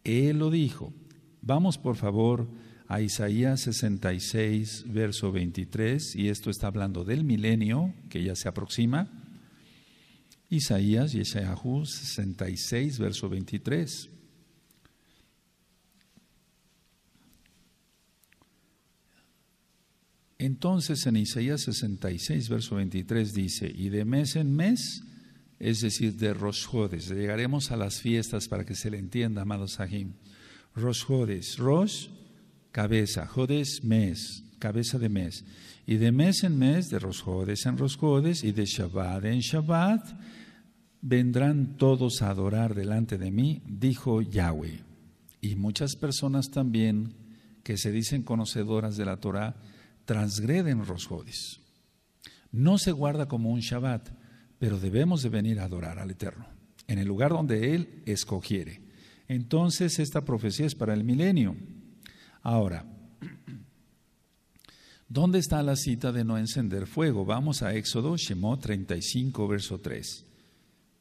Él 0.04 0.40
lo 0.40 0.52
dijo. 0.52 0.94
Vamos 1.42 1.78
por 1.78 1.96
favor 1.96 2.50
a 2.90 3.00
Isaías 3.00 3.62
66, 3.62 4.84
verso 4.88 5.32
23, 5.32 6.18
y 6.18 6.28
esto 6.28 6.50
está 6.50 6.68
hablando 6.68 7.06
del 7.06 7.24
milenio 7.24 7.94
que 8.10 8.22
ya 8.22 8.36
se 8.36 8.50
aproxima. 8.50 9.10
Isaías, 10.50 11.14
Yeshayahu 11.14 11.86
66, 11.86 13.00
verso 13.00 13.30
23. 13.30 14.10
Entonces 20.40 21.06
en 21.06 21.18
Isaías 21.18 21.62
66, 21.64 22.48
verso 22.48 22.76
23 22.76 23.34
dice, 23.34 23.70
y 23.76 23.90
de 23.90 24.06
mes 24.06 24.38
en 24.38 24.56
mes, 24.56 25.04
es 25.60 25.82
decir, 25.82 26.16
de 26.16 26.34
Rosjodes, 26.34 27.10
llegaremos 27.10 27.72
a 27.72 27.78
las 27.78 28.00
fiestas 28.00 28.48
para 28.48 28.64
que 28.64 28.74
se 28.74 28.90
le 28.90 28.98
entienda, 28.98 29.42
amados 29.42 29.74
Sahim. 29.74 30.14
Rosjodes, 30.74 31.58
Ros, 31.58 32.12
cabeza, 32.72 33.28
Jodes, 33.28 33.84
mes, 33.84 34.46
cabeza 34.60 34.98
de 34.98 35.10
mes. 35.10 35.44
Y 35.86 35.98
de 35.98 36.14
mes 36.14 36.46
en 36.46 36.58
mes, 36.58 36.90
de 36.90 37.00
Rosjodes 37.00 37.66
en 37.66 37.78
Rosjodes, 37.78 38.46
y 38.46 38.54
de 38.54 38.64
Shabbat 38.64 39.26
en 39.26 39.40
Shabbat, 39.42 40.06
vendrán 41.02 41.76
todos 41.76 42.22
a 42.22 42.30
adorar 42.30 42.76
delante 42.76 43.18
de 43.18 43.30
mí, 43.30 43.62
dijo 43.68 44.22
Yahweh. 44.22 44.84
Y 45.42 45.56
muchas 45.56 45.98
personas 45.98 46.50
también 46.50 47.14
que 47.64 47.78
se 47.78 47.92
dicen 47.92 48.24
conocedoras 48.24 48.96
de 48.96 49.06
la 49.06 49.18
Torah, 49.18 49.58
transgreden 50.10 50.88
Rosjodis. 50.88 51.60
No 52.52 52.80
se 52.80 52.92
guarda 52.92 53.28
como 53.28 53.52
un 53.52 53.60
Shabbat, 53.60 54.10
pero 54.58 54.80
debemos 54.80 55.22
de 55.22 55.30
venir 55.30 55.60
a 55.60 55.66
adorar 55.66 56.00
al 56.00 56.10
Eterno, 56.10 56.48
en 56.88 56.98
el 56.98 57.08
lugar 57.08 57.30
donde 57.30 57.76
Él 57.76 58.02
escogiere. 58.08 58.82
Entonces 59.28 60.00
esta 60.00 60.26
profecía 60.26 60.66
es 60.66 60.74
para 60.74 60.96
el 60.96 61.04
milenio. 61.04 61.56
Ahora, 62.42 62.88
¿dónde 65.08 65.38
está 65.38 65.62
la 65.62 65.76
cita 65.76 66.12
de 66.12 66.24
no 66.24 66.40
encender 66.40 66.88
fuego? 66.88 67.24
Vamos 67.24 67.62
a 67.62 67.76
Éxodo, 67.76 68.18
Shemot 68.18 68.62
35, 68.62 69.48
verso 69.48 69.80
3. 69.80 70.26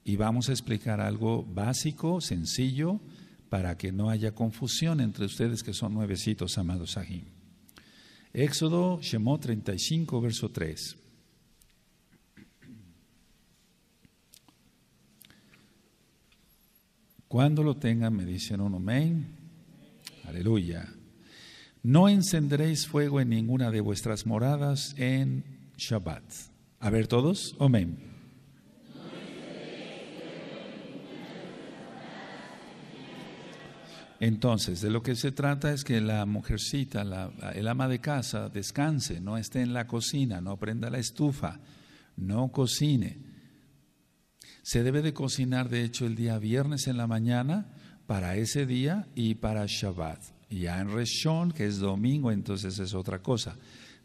Y 0.05 0.17
vamos 0.17 0.51
a 0.51 0.53
explicar 0.53 1.01
algo 1.01 1.43
básico, 1.45 2.21
sencillo, 2.21 3.01
para 3.49 3.79
que 3.79 3.91
no 3.91 4.11
haya 4.11 4.35
confusión 4.35 5.01
entre 5.01 5.25
ustedes 5.25 5.63
que 5.63 5.73
son 5.73 5.95
nuevecitos, 5.95 6.59
amados 6.59 6.91
Sahim. 6.91 7.38
Éxodo, 8.33 9.01
Shemot 9.01 9.41
35, 9.41 10.21
verso 10.21 10.51
3. 10.51 10.97
Cuando 17.29 17.63
lo 17.63 17.77
tengan, 17.77 18.17
me 18.17 18.25
dicen 18.25 18.61
un 18.61 18.75
amén. 18.75 19.27
Aleluya. 20.25 20.89
No 21.83 22.09
encenderéis 22.09 22.87
fuego 22.87 23.21
en 23.21 23.29
ninguna 23.29 23.71
de 23.71 23.81
vuestras 23.81 24.27
moradas 24.27 24.95
en 24.99 25.45
Shabbat. 25.77 26.25
A 26.81 26.91
ver 26.91 27.07
todos, 27.07 27.55
amén. 27.61 28.18
Entonces, 34.21 34.81
de 34.81 34.91
lo 34.91 35.03
que 35.03 35.15
se 35.15 35.31
trata 35.31 35.73
es 35.73 35.85
que 35.85 36.01
la 36.01 36.27
mujercita, 36.27 37.03
el 37.55 37.69
ama 37.69 37.87
de 37.89 38.01
casa, 38.01 38.49
descanse, 38.49 39.21
no 39.21 39.39
esté 39.39 39.63
en 39.63 39.73
la 39.73 39.87
cocina, 39.87 40.41
no 40.41 40.57
prenda 40.59 40.91
la 40.91 40.99
estufa, 40.99 41.61
no 42.17 42.51
cocine. 42.51 43.19
Se 44.63 44.83
debe 44.83 45.03
de 45.03 45.15
cocinar, 45.15 45.69
de 45.69 45.85
hecho, 45.85 46.05
el 46.05 46.17
día 46.17 46.39
viernes 46.39 46.89
en 46.89 46.97
la 46.97 47.07
mañana 47.07 47.73
para 48.07 48.37
ese 48.37 48.67
día 48.67 49.07
y 49.15 49.37
para 49.37 49.67
Shabbat. 49.67 50.21
Ya 50.51 50.81
en 50.81 50.91
Reshon, 50.93 51.53
que 51.53 51.67
es 51.67 51.79
domingo, 51.79 52.33
entonces 52.33 52.79
es 52.79 52.95
otra 52.95 53.23
cosa. 53.23 53.57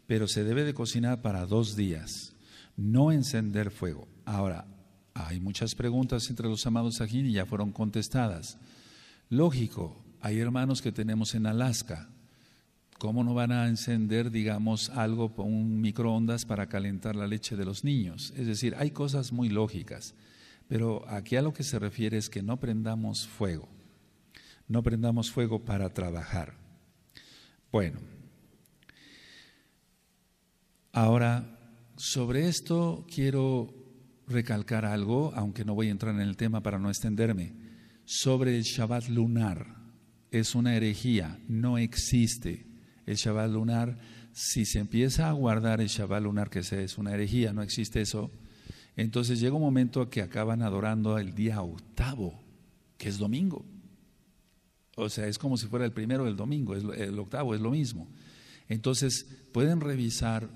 Pero 0.06 0.28
se 0.28 0.44
debe 0.44 0.64
de 0.64 0.74
cocinar 0.74 1.22
para 1.22 1.46
dos 1.46 1.74
días, 1.74 2.34
no 2.76 3.10
encender 3.10 3.70
fuego. 3.70 4.06
Ahora, 4.24 4.66
hay 5.14 5.40
muchas 5.40 5.74
preguntas 5.74 6.28
entre 6.30 6.48
los 6.48 6.66
amados 6.66 7.00
aquí 7.00 7.20
y 7.20 7.32
ya 7.32 7.46
fueron 7.46 7.72
contestadas. 7.72 8.58
Lógico, 9.30 10.03
hay 10.24 10.40
hermanos 10.40 10.80
que 10.80 10.90
tenemos 10.90 11.34
en 11.34 11.44
Alaska. 11.44 12.08
¿Cómo 12.98 13.22
no 13.22 13.34
van 13.34 13.52
a 13.52 13.68
encender, 13.68 14.30
digamos, 14.30 14.88
algo, 14.88 15.34
un 15.36 15.82
microondas 15.82 16.46
para 16.46 16.66
calentar 16.66 17.14
la 17.14 17.26
leche 17.26 17.56
de 17.56 17.66
los 17.66 17.84
niños? 17.84 18.32
Es 18.34 18.46
decir, 18.46 18.74
hay 18.78 18.90
cosas 18.90 19.32
muy 19.32 19.50
lógicas. 19.50 20.14
Pero 20.66 21.06
aquí 21.10 21.36
a 21.36 21.42
lo 21.42 21.52
que 21.52 21.62
se 21.62 21.78
refiere 21.78 22.16
es 22.16 22.30
que 22.30 22.42
no 22.42 22.58
prendamos 22.58 23.28
fuego. 23.28 23.68
No 24.66 24.82
prendamos 24.82 25.30
fuego 25.30 25.62
para 25.62 25.92
trabajar. 25.92 26.54
Bueno, 27.70 28.00
ahora 30.90 31.58
sobre 31.96 32.48
esto 32.48 33.04
quiero 33.14 33.74
recalcar 34.26 34.86
algo, 34.86 35.34
aunque 35.36 35.66
no 35.66 35.74
voy 35.74 35.88
a 35.88 35.90
entrar 35.90 36.14
en 36.14 36.22
el 36.22 36.38
tema 36.38 36.62
para 36.62 36.78
no 36.78 36.88
extenderme, 36.88 37.52
sobre 38.06 38.56
el 38.56 38.62
Shabbat 38.62 39.08
lunar 39.08 39.83
es 40.34 40.56
una 40.56 40.74
herejía, 40.74 41.38
no 41.46 41.78
existe. 41.78 42.66
El 43.06 43.14
Shabbat 43.14 43.50
lunar, 43.52 43.98
si 44.32 44.64
se 44.64 44.80
empieza 44.80 45.28
a 45.28 45.32
guardar 45.32 45.80
el 45.80 45.86
Shabbat 45.86 46.22
lunar, 46.22 46.50
que 46.50 46.58
es 46.58 46.98
una 46.98 47.14
herejía, 47.14 47.52
no 47.52 47.62
existe 47.62 48.00
eso, 48.00 48.32
entonces 48.96 49.38
llega 49.38 49.54
un 49.54 49.62
momento 49.62 50.10
que 50.10 50.22
acaban 50.22 50.62
adorando 50.62 51.18
el 51.18 51.34
día 51.34 51.62
octavo, 51.62 52.42
que 52.98 53.10
es 53.10 53.18
domingo. 53.18 53.64
O 54.96 55.08
sea, 55.08 55.28
es 55.28 55.38
como 55.38 55.56
si 55.56 55.68
fuera 55.68 55.84
el 55.84 55.92
primero 55.92 56.24
del 56.24 56.36
domingo, 56.36 56.74
el 56.74 57.18
octavo 57.18 57.54
es 57.54 57.60
lo 57.60 57.70
mismo. 57.70 58.08
Entonces, 58.68 59.26
pueden 59.52 59.80
revisar 59.80 60.48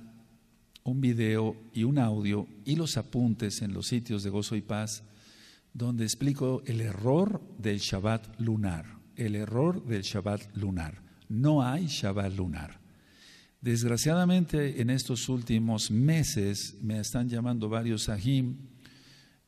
un 0.83 1.01
video 1.01 1.57
y 1.73 1.85
un 1.85 1.99
audio 1.99 2.49
y 2.65 2.75
los 2.75 2.97
apuntes 2.97 3.63
en 3.63 3.75
los 3.75 3.87
sitios 3.87 4.25
de 4.25 4.31
Gozo 4.31 4.57
y 4.57 4.63
Paz, 4.63 5.05
donde 5.73 6.03
explico 6.03 6.63
el 6.67 6.81
error 6.81 7.41
del 7.59 7.79
Shabbat 7.79 8.41
lunar 8.41 8.98
el 9.19 9.37
error 9.37 9.85
del 9.85 10.03
Shabbat 10.03 10.57
lunar. 10.57 11.03
No 11.29 11.63
hay 11.63 11.87
Shabbat 11.87 12.33
lunar. 12.35 12.81
Desgraciadamente 13.61 14.81
en 14.81 14.89
estos 14.89 15.29
últimos 15.29 15.91
meses 15.91 16.77
me 16.81 17.01
están 17.01 17.29
llamando 17.29 17.69
varios 17.69 18.09
ajim, 18.09 18.57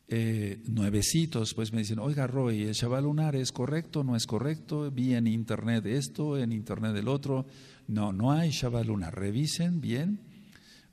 eh, 0.09 0.61
nuevecitos, 0.67 1.55
pues 1.55 1.73
me 1.73 1.79
dicen, 1.79 2.01
oiga 2.01 2.27
Roy, 2.27 2.65
¿el 2.65 2.73
Shabbat 2.73 3.05
lunar 3.05 3.37
es 3.37 3.53
correcto? 3.53 4.03
¿No 4.03 4.17
es 4.17 4.27
correcto? 4.27 4.91
Vi 4.91 5.15
en 5.15 5.29
internet 5.29 5.87
esto, 5.87 6.37
en 6.37 6.51
internet 6.51 6.97
el 6.97 7.07
otro. 7.07 7.47
No, 7.87 8.13
no 8.13 8.33
hay 8.33 8.51
Shabbat 8.51 8.87
lunar. 8.87 9.15
Revisen 9.15 9.81
bien, 9.81 10.19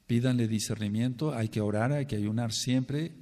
pídanle 0.06 0.48
discernimiento, 0.48 1.34
hay 1.34 1.50
que 1.50 1.62
orar, 1.62 1.92
hay 1.92 2.06
que 2.06 2.16
ayunar 2.16 2.54
siempre 2.54 3.14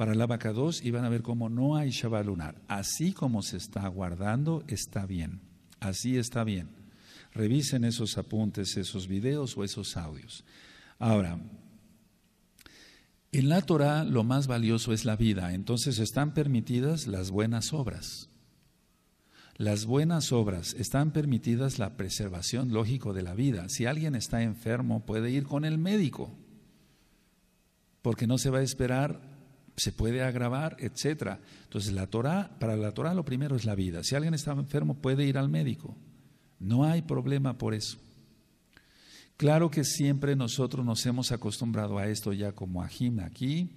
para 0.00 0.14
el 0.14 0.22
abacados 0.22 0.82
y 0.82 0.90
van 0.92 1.04
a 1.04 1.10
ver 1.10 1.20
cómo 1.20 1.50
no 1.50 1.76
hay 1.76 1.90
Shabbat 1.90 2.24
lunar. 2.24 2.62
Así 2.68 3.12
como 3.12 3.42
se 3.42 3.58
está 3.58 3.86
guardando, 3.86 4.64
está 4.66 5.04
bien. 5.04 5.42
Así 5.78 6.16
está 6.16 6.42
bien. 6.42 6.70
Revisen 7.34 7.84
esos 7.84 8.16
apuntes, 8.16 8.78
esos 8.78 9.08
videos 9.08 9.58
o 9.58 9.62
esos 9.62 9.98
audios. 9.98 10.42
Ahora, 10.98 11.38
en 13.30 13.48
la 13.50 13.60
Torah 13.60 14.04
lo 14.04 14.24
más 14.24 14.46
valioso 14.46 14.94
es 14.94 15.04
la 15.04 15.16
vida, 15.16 15.52
entonces 15.52 15.98
están 15.98 16.32
permitidas 16.32 17.06
las 17.06 17.30
buenas 17.30 17.74
obras. 17.74 18.30
Las 19.58 19.84
buenas 19.84 20.32
obras 20.32 20.72
están 20.78 21.10
permitidas 21.10 21.78
la 21.78 21.98
preservación 21.98 22.72
lógico 22.72 23.12
de 23.12 23.20
la 23.20 23.34
vida. 23.34 23.66
Si 23.68 23.84
alguien 23.84 24.14
está 24.14 24.42
enfermo, 24.42 25.04
puede 25.04 25.30
ir 25.30 25.44
con 25.44 25.66
el 25.66 25.76
médico, 25.76 26.34
porque 28.00 28.26
no 28.26 28.38
se 28.38 28.48
va 28.48 28.60
a 28.60 28.62
esperar 28.62 29.39
se 29.80 29.92
puede 29.92 30.22
agravar, 30.22 30.76
etcétera. 30.78 31.40
Entonces, 31.64 31.94
la 31.94 32.06
Torah, 32.06 32.50
para 32.58 32.76
la 32.76 32.92
Torah 32.92 33.14
lo 33.14 33.24
primero 33.24 33.56
es 33.56 33.64
la 33.64 33.74
vida. 33.74 34.04
Si 34.04 34.14
alguien 34.14 34.34
está 34.34 34.52
enfermo, 34.52 34.94
puede 34.94 35.24
ir 35.24 35.38
al 35.38 35.48
médico. 35.48 35.96
No 36.58 36.84
hay 36.84 37.00
problema 37.00 37.56
por 37.56 37.72
eso. 37.72 37.96
Claro 39.38 39.70
que 39.70 39.84
siempre 39.84 40.36
nosotros 40.36 40.84
nos 40.84 41.06
hemos 41.06 41.32
acostumbrado 41.32 41.96
a 41.96 42.08
esto 42.08 42.34
ya 42.34 42.52
como 42.52 42.82
ajim 42.82 43.20
aquí. 43.20 43.70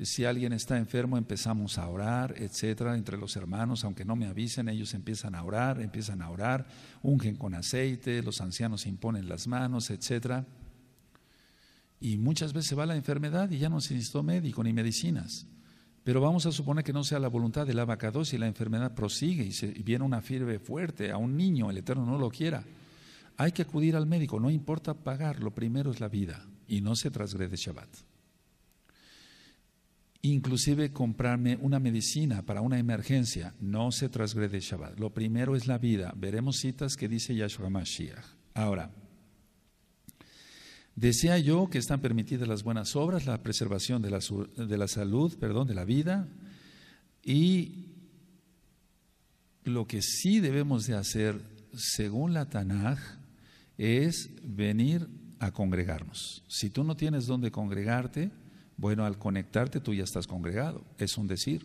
Si 0.00 0.24
alguien 0.24 0.54
está 0.54 0.78
enfermo, 0.78 1.18
empezamos 1.18 1.76
a 1.76 1.86
orar, 1.88 2.34
etcétera, 2.38 2.96
entre 2.96 3.18
los 3.18 3.36
hermanos, 3.36 3.84
aunque 3.84 4.06
no 4.06 4.16
me 4.16 4.28
avisen, 4.28 4.70
ellos 4.70 4.94
empiezan 4.94 5.34
a 5.34 5.42
orar, 5.42 5.82
empiezan 5.82 6.22
a 6.22 6.30
orar, 6.30 6.66
ungen 7.02 7.36
con 7.36 7.54
aceite, 7.54 8.22
los 8.22 8.40
ancianos 8.40 8.86
imponen 8.86 9.28
las 9.28 9.46
manos, 9.46 9.90
etcétera. 9.90 10.46
Y 12.00 12.16
muchas 12.16 12.52
veces 12.52 12.68
se 12.68 12.74
va 12.74 12.86
la 12.86 12.96
enfermedad 12.96 13.50
y 13.50 13.58
ya 13.58 13.68
no 13.68 13.80
se 13.80 13.94
necesitó 13.94 14.22
médico 14.22 14.62
ni 14.62 14.72
medicinas. 14.72 15.46
Pero 16.04 16.20
vamos 16.20 16.46
a 16.46 16.52
suponer 16.52 16.84
que 16.84 16.92
no 16.92 17.04
sea 17.04 17.18
la 17.18 17.28
voluntad 17.28 17.66
del 17.66 17.78
abacados 17.78 18.32
y 18.32 18.38
la 18.38 18.46
enfermedad 18.46 18.94
prosigue 18.94 19.44
y, 19.44 19.52
se, 19.52 19.66
viene 19.66 20.04
una 20.04 20.22
fiebre 20.22 20.58
fuerte 20.58 21.10
a 21.10 21.18
un 21.18 21.36
niño, 21.36 21.70
el 21.70 21.78
Eterno 21.78 22.06
no 22.06 22.18
lo 22.18 22.30
quiera. 22.30 22.64
Hay 23.36 23.52
que 23.52 23.62
acudir 23.62 23.94
al 23.94 24.06
médico, 24.06 24.40
no 24.40 24.50
importa 24.50 24.94
pagar, 24.94 25.40
lo 25.40 25.54
primero 25.54 25.90
es 25.90 26.00
la 26.00 26.08
vida 26.08 26.46
y 26.66 26.80
no 26.80 26.96
se 26.96 27.10
trasgrede 27.10 27.56
Shabbat. 27.56 27.88
Inclusive 30.22 30.92
comprarme 30.92 31.56
una 31.60 31.78
medicina 31.78 32.42
para 32.42 32.60
una 32.60 32.78
emergencia, 32.78 33.54
no 33.60 33.92
se 33.92 34.08
trasgrede 34.08 34.60
Shabbat. 34.60 34.98
Lo 34.98 35.10
primero 35.14 35.54
es 35.54 35.66
la 35.66 35.78
vida. 35.78 36.12
Veremos 36.16 36.56
citas 36.56 36.96
que 36.96 37.08
dice 37.08 37.34
Yahshua 37.36 37.70
Mashiach. 37.70 38.24
Ahora, 38.54 38.90
Decía 40.98 41.38
yo 41.38 41.70
que 41.70 41.78
están 41.78 42.00
permitidas 42.00 42.48
las 42.48 42.64
buenas 42.64 42.96
obras, 42.96 43.24
la 43.24 43.40
preservación 43.40 44.02
de 44.02 44.10
la, 44.10 44.18
de 44.56 44.76
la 44.76 44.88
salud, 44.88 45.38
perdón, 45.38 45.68
de 45.68 45.74
la 45.76 45.84
vida, 45.84 46.26
y 47.22 47.86
lo 49.62 49.86
que 49.86 50.02
sí 50.02 50.40
debemos 50.40 50.88
de 50.88 50.96
hacer, 50.96 51.40
según 51.72 52.32
la 52.32 52.50
Tanaj, 52.50 52.98
es 53.76 54.28
venir 54.42 55.06
a 55.38 55.52
congregarnos. 55.52 56.42
Si 56.48 56.68
tú 56.68 56.82
no 56.82 56.96
tienes 56.96 57.26
dónde 57.26 57.52
congregarte, 57.52 58.32
bueno, 58.76 59.04
al 59.04 59.18
conectarte 59.18 59.78
tú 59.78 59.94
ya 59.94 60.02
estás 60.02 60.26
congregado, 60.26 60.84
es 60.98 61.16
un 61.16 61.28
decir. 61.28 61.64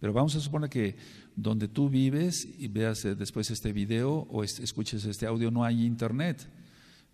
Pero 0.00 0.14
vamos 0.14 0.34
a 0.34 0.40
suponer 0.40 0.70
que 0.70 0.96
donde 1.34 1.68
tú 1.68 1.90
vives 1.90 2.48
y 2.58 2.68
veas 2.68 3.04
eh, 3.04 3.14
después 3.14 3.50
este 3.50 3.74
video 3.74 4.26
o 4.30 4.42
escuches 4.44 5.04
este 5.04 5.26
audio 5.26 5.50
no 5.50 5.62
hay 5.62 5.84
internet. 5.84 6.48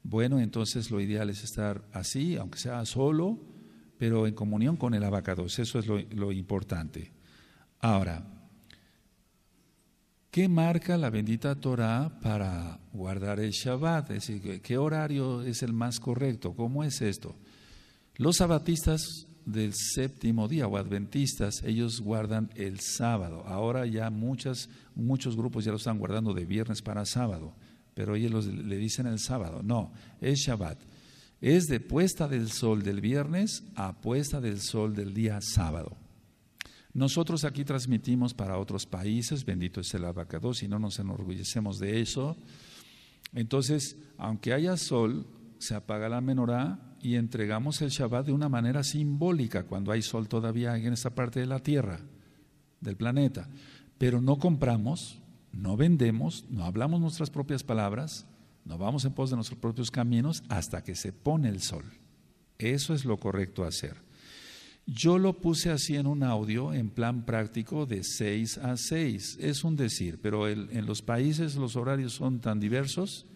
Bueno, 0.02 0.40
entonces 0.40 0.90
lo 0.90 1.00
ideal 1.00 1.30
es 1.30 1.44
estar 1.44 1.82
así, 1.92 2.36
aunque 2.36 2.58
sea 2.58 2.84
solo, 2.84 3.38
pero 3.98 4.26
en 4.26 4.34
comunión 4.34 4.76
con 4.76 4.94
el 4.94 5.04
abacados. 5.04 5.58
Eso 5.58 5.78
es 5.78 5.86
lo, 5.86 6.32
importante. 6.32 7.12
Ahora, 7.78 8.24
¿qué 10.30 10.48
marca 10.48 10.96
la 10.98 11.10
bendita 11.10 11.54
Torah 11.54 12.18
para 12.20 12.80
guardar 12.92 13.38
el 13.38 13.50
Shabbat? 13.52 14.10
Es 14.10 14.26
decir, 14.26 14.60
¿qué 14.60 14.76
horario 14.76 15.42
es 15.42 15.62
el 15.62 15.72
más 15.72 16.00
correcto? 16.00 16.54
¿Cómo 16.54 16.82
es 16.82 17.00
esto? 17.00 17.36
Los 18.16 18.38
sabatistas 18.38 19.26
del 19.44 19.72
séptimo 19.74 20.48
día 20.48 20.66
o 20.66 20.76
adventistas, 20.76 21.62
ellos 21.64 22.00
guardan 22.00 22.50
el 22.56 22.80
sábado. 22.80 23.44
Ahora 23.46 23.86
ya 23.86 24.10
muchas, 24.10 24.68
muchos 24.94 25.36
grupos 25.36 25.64
ya 25.64 25.70
lo 25.70 25.76
están 25.76 25.98
guardando 25.98 26.34
de 26.34 26.44
viernes 26.44 26.82
para 26.82 27.04
sábado 27.04 27.54
pero 27.94 28.14
ellos 28.14 28.46
le 28.46 28.76
dicen 28.76 29.06
el 29.06 29.18
sábado. 29.18 29.62
No, 29.62 29.92
es 30.20 30.40
Shabbat. 30.40 30.80
Es 31.40 31.66
de 31.66 31.80
puesta 31.80 32.28
del 32.28 32.50
sol 32.50 32.82
del 32.82 33.00
viernes 33.00 33.64
a 33.74 34.00
puesta 34.00 34.40
del 34.40 34.60
sol 34.60 34.94
del 34.94 35.12
día 35.12 35.40
sábado. 35.40 35.96
Nosotros 36.94 37.44
aquí 37.44 37.64
transmitimos 37.64 38.34
para 38.34 38.58
otros 38.58 38.86
países, 38.86 39.44
bendito 39.44 39.80
es 39.80 39.92
el 39.94 40.04
abacado, 40.04 40.52
si 40.52 40.68
no 40.68 40.78
nos 40.78 40.98
enorgullecemos 40.98 41.78
de 41.78 42.00
eso. 42.00 42.36
Entonces, 43.34 43.96
aunque 44.18 44.52
haya 44.52 44.76
sol, 44.76 45.26
se 45.58 45.74
apaga 45.74 46.08
la 46.08 46.20
menorá 46.20 46.96
y 47.00 47.14
entregamos 47.14 47.80
el 47.80 47.90
Shabbat 47.90 48.26
de 48.26 48.32
una 48.32 48.48
manera 48.48 48.82
simbólica 48.82 49.64
cuando 49.64 49.90
hay 49.90 50.02
sol 50.02 50.28
todavía 50.28 50.76
en 50.76 50.92
esta 50.92 51.10
parte 51.10 51.40
de 51.40 51.46
la 51.46 51.60
tierra, 51.60 52.00
del 52.80 52.96
planeta. 52.96 53.48
Pero 53.96 54.20
no 54.20 54.38
compramos, 54.38 55.21
no 55.52 55.76
vendemos, 55.76 56.44
no 56.50 56.64
hablamos 56.64 57.00
nuestras 57.00 57.30
propias 57.30 57.62
palabras, 57.62 58.26
no 58.64 58.78
vamos 58.78 59.04
en 59.04 59.12
pos 59.12 59.30
de 59.30 59.36
nuestros 59.36 59.58
propios 59.58 59.90
caminos 59.90 60.42
hasta 60.48 60.82
que 60.82 60.94
se 60.94 61.12
pone 61.12 61.48
el 61.48 61.60
sol. 61.60 61.84
Eso 62.58 62.94
es 62.94 63.04
lo 63.04 63.18
correcto 63.18 63.64
hacer. 63.64 63.96
Yo 64.86 65.18
lo 65.18 65.40
puse 65.40 65.70
así 65.70 65.96
en 65.96 66.06
un 66.06 66.22
audio 66.22 66.72
en 66.72 66.90
plan 66.90 67.24
práctico 67.24 67.86
de 67.86 68.02
6 68.02 68.58
a 68.58 68.76
6. 68.76 69.38
Es 69.40 69.62
un 69.62 69.76
decir, 69.76 70.20
pero 70.20 70.48
en 70.48 70.86
los 70.86 71.02
países 71.02 71.54
los 71.54 71.76
horarios 71.76 72.14
son 72.14 72.40
tan 72.40 72.58
diversos. 72.58 73.26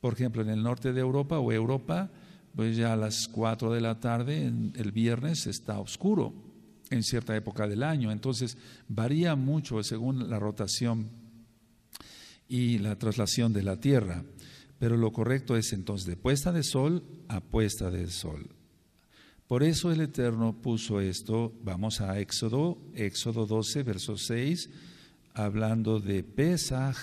Por 0.00 0.14
ejemplo, 0.14 0.42
en 0.42 0.48
el 0.48 0.62
norte 0.62 0.92
de 0.92 1.00
Europa 1.00 1.38
o 1.38 1.52
Europa, 1.52 2.10
pues 2.54 2.76
ya 2.76 2.94
a 2.94 2.96
las 2.96 3.28
4 3.28 3.72
de 3.72 3.80
la 3.80 4.00
tarde 4.00 4.46
el 4.46 4.92
viernes 4.92 5.46
está 5.46 5.78
oscuro 5.78 6.32
en 6.90 7.02
cierta 7.02 7.36
época 7.36 7.68
del 7.68 7.82
año. 7.82 8.10
Entonces 8.10 8.56
varía 8.88 9.36
mucho 9.36 9.82
según 9.82 10.30
la 10.30 10.38
rotación 10.38 11.27
y 12.48 12.78
la 12.78 12.98
traslación 12.98 13.52
de 13.52 13.62
la 13.62 13.78
Tierra. 13.78 14.24
Pero 14.78 14.96
lo 14.96 15.12
correcto 15.12 15.56
es 15.56 15.72
entonces 15.72 16.06
de 16.06 16.16
puesta 16.16 16.52
de 16.52 16.62
sol 16.62 17.04
a 17.28 17.40
puesta 17.40 17.90
de 17.90 18.08
sol. 18.08 18.48
Por 19.46 19.62
eso 19.62 19.90
el 19.90 20.02
Eterno 20.02 20.60
puso 20.60 21.00
esto, 21.00 21.54
vamos 21.62 22.00
a 22.02 22.20
Éxodo, 22.20 22.78
Éxodo 22.94 23.46
12, 23.46 23.82
verso 23.82 24.18
6, 24.18 24.68
hablando 25.32 26.00
de 26.00 26.22
Pesaj, 26.22 26.98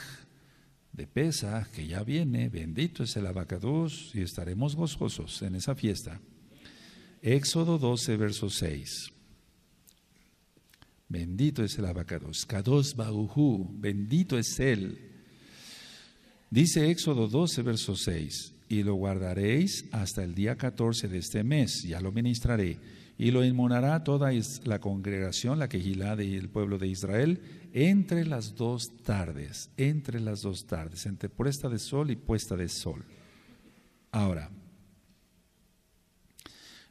de 0.94 1.08
Pesaj, 1.08 1.72
que 1.72 1.88
ya 1.88 2.04
viene, 2.04 2.50
bendito 2.50 3.04
es 3.04 3.16
el 3.18 3.26
abacados 3.26 4.12
y 4.14 4.22
estaremos 4.22 4.76
gozosos 4.76 5.42
en 5.42 5.56
esa 5.56 5.74
fiesta. 5.74 6.22
Éxodo 7.24 7.80
12, 7.80 8.16
verso 8.16 8.50
6. 8.52 9.12
Bendito 11.10 11.64
es 11.64 11.78
el 11.80 11.86
abacados, 11.86 12.46
Kados 12.46 12.96
Bauhu, 12.96 13.68
bendito 13.74 14.38
es 14.38 14.60
él. 14.60 15.15
Dice 16.56 16.90
Éxodo 16.90 17.28
12, 17.28 17.64
verso 17.64 17.98
6 17.98 18.54
y 18.70 18.84
lo 18.84 18.94
guardaréis 18.94 19.90
hasta 19.92 20.24
el 20.24 20.34
día 20.34 20.56
14 20.56 21.10
de 21.10 21.18
este 21.18 21.44
mes, 21.44 21.84
ya 21.84 22.00
lo 22.00 22.14
ministraré, 22.14 22.80
y 23.18 23.32
lo 23.32 23.44
inmunará 23.44 24.06
toda 24.06 24.32
la 24.64 24.80
congregación, 24.80 25.60
la 25.60 25.68
quejilá 25.68 26.16
y 26.24 26.36
el 26.36 26.48
pueblo 26.48 26.78
de 26.78 26.88
Israel, 26.88 27.42
entre 27.74 28.26
las 28.26 28.56
dos 28.56 28.86
tardes, 29.04 29.70
entre 29.76 30.22
las 30.22 30.44
dos 30.44 30.66
tardes, 30.66 31.06
entre 31.06 31.28
puesta 31.28 31.68
de 31.68 31.78
sol 31.78 32.10
y 32.10 32.16
puesta 32.16 32.56
de 32.56 32.70
sol. 32.70 33.04
Ahora, 34.14 34.50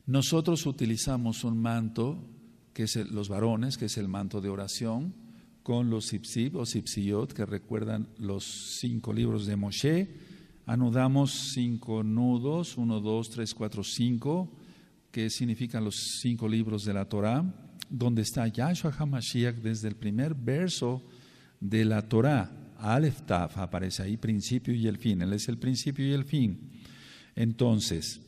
nosotros 0.05 0.67
utilizamos 0.67 1.43
un 1.43 1.57
manto, 1.57 2.23
que 2.75 2.83
es 2.83 2.97
los 2.97 3.31
varones, 3.31 3.79
que 3.79 3.87
es 3.87 3.97
el 3.97 4.09
manto 4.09 4.43
de 4.43 4.51
oración, 4.51 5.24
con 5.65 5.89
los 5.89 6.05
sipsib 6.05 6.57
o 6.57 7.27
que 7.27 7.47
recuerdan 7.47 8.07
los 8.19 8.45
cinco 8.79 9.15
libros 9.15 9.47
de 9.47 9.57
Moshe, 9.57 10.09
anudamos 10.67 11.53
cinco 11.55 12.03
nudos, 12.03 12.77
uno, 12.77 13.01
dos, 13.01 13.31
tres, 13.31 13.55
cuatro, 13.55 13.83
cinco, 13.83 14.53
que 15.11 15.31
significan 15.31 15.83
los 15.83 16.21
cinco 16.21 16.47
libros 16.47 16.85
de 16.85 16.93
la 16.93 17.07
Torah, 17.07 17.43
donde 17.89 18.21
está 18.21 18.47
Yahshua 18.47 18.93
HaMashiach 18.93 19.57
desde 19.57 19.89
el 19.89 19.97
primer 19.97 20.35
verso 20.35 21.03
de 21.59 21.87
la 21.87 22.03
Torah. 22.03 22.75
Aleph 22.79 23.23
Taf 23.23 23.57
aparece 23.57 24.03
ahí, 24.03 24.19
principio 24.19 24.75
y 24.75 24.87
el 24.87 24.99
fin. 24.99 25.23
Él 25.23 25.33
es 25.33 25.49
el 25.49 25.57
principio 25.57 26.07
y 26.07 26.13
el 26.13 26.25
fin. 26.25 26.73
Entonces, 27.35 28.21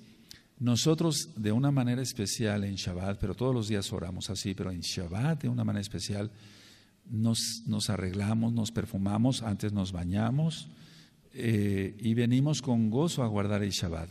nosotros 0.59 1.35
de 1.37 1.53
una 1.53 1.71
manera 1.71 2.01
especial 2.01 2.65
en 2.65 2.77
Shabbat, 2.77 3.21
pero 3.21 3.35
todos 3.35 3.55
los 3.55 3.69
días 3.69 3.93
oramos 3.93 4.31
así, 4.31 4.55
pero 4.55 4.71
en 4.71 4.81
Shabbat 4.81 5.43
de 5.43 5.51
una 5.51 5.65
manera 5.65 5.83
especial 5.83 6.31
nos, 7.11 7.63
nos 7.67 7.91
arreglamos, 7.91 8.53
nos 8.53 8.73
perfumamos, 8.73 9.43
antes 9.43 9.73
nos 9.73 9.93
bañamos, 9.93 10.69
eh, 11.33 11.97
y 11.99 12.15
venimos 12.15 12.63
con 12.63 12.91
gozo 12.91 13.23
a 13.23 13.27
guardar 13.27 13.63
el 13.63 13.71
Shabbat. 13.71 14.11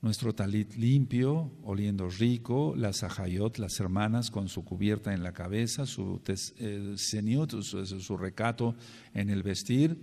Nuestro 0.00 0.34
talit 0.34 0.74
limpio, 0.74 1.52
oliendo 1.62 2.08
rico, 2.08 2.74
las 2.76 3.04
ajayot, 3.04 3.58
las 3.58 3.78
hermanas 3.78 4.32
con 4.32 4.48
su 4.48 4.64
cubierta 4.64 5.14
en 5.14 5.22
la 5.22 5.32
cabeza, 5.32 5.86
su 5.86 6.20
eh, 6.26 6.94
su, 6.96 8.16
recato 8.16 8.74
en 9.14 9.30
el 9.30 9.44
vestir. 9.44 9.96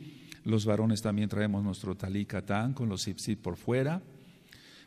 Los 0.46 0.66
varones 0.66 1.02
también 1.02 1.28
traemos 1.28 1.64
nuestro 1.64 1.96
talit 1.96 2.30
katán 2.30 2.74
con 2.74 2.88
los 2.88 3.04
zipzip 3.04 3.42
por 3.42 3.58
fuera. 3.58 4.02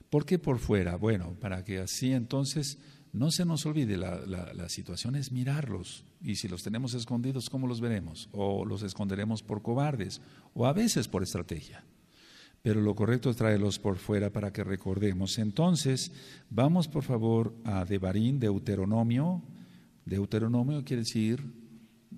¿Por 0.08 0.24
qué 0.24 0.38
por 0.38 0.58
fuera? 0.58 0.96
Bueno, 0.96 1.36
para 1.40 1.62
que 1.62 1.78
así 1.78 2.12
entonces 2.12 2.78
no 3.12 3.30
se 3.30 3.44
nos 3.44 3.66
olvide, 3.66 3.98
la, 3.98 4.68
situación 4.68 5.16
es 5.16 5.32
mirarlos. 5.32 6.04
Y 6.22 6.36
si 6.36 6.48
los 6.48 6.62
tenemos 6.62 6.94
escondidos, 6.94 7.50
¿cómo 7.50 7.66
los 7.66 7.80
veremos? 7.80 8.30
O 8.32 8.64
los 8.64 8.82
esconderemos 8.82 9.42
por 9.42 9.60
cobardes, 9.60 10.22
o 10.54 10.66
a 10.66 10.72
veces 10.72 11.08
por 11.08 11.22
estrategia. 11.22 11.84
Pero 12.62 12.80
lo 12.80 12.94
correcto 12.94 13.28
es 13.28 13.36
traerlos 13.36 13.78
por 13.78 13.98
fuera 13.98 14.30
para 14.30 14.52
que 14.52 14.64
recordemos. 14.64 15.36
Entonces, 15.38 16.10
vamos 16.48 16.88
por 16.88 17.02
favor 17.02 17.54
a 17.64 17.84
Devarim, 17.84 18.38
Deuteronomio. 18.38 19.42
Deuteronomio 20.06 20.82
quiere 20.82 21.02
decir 21.02 21.44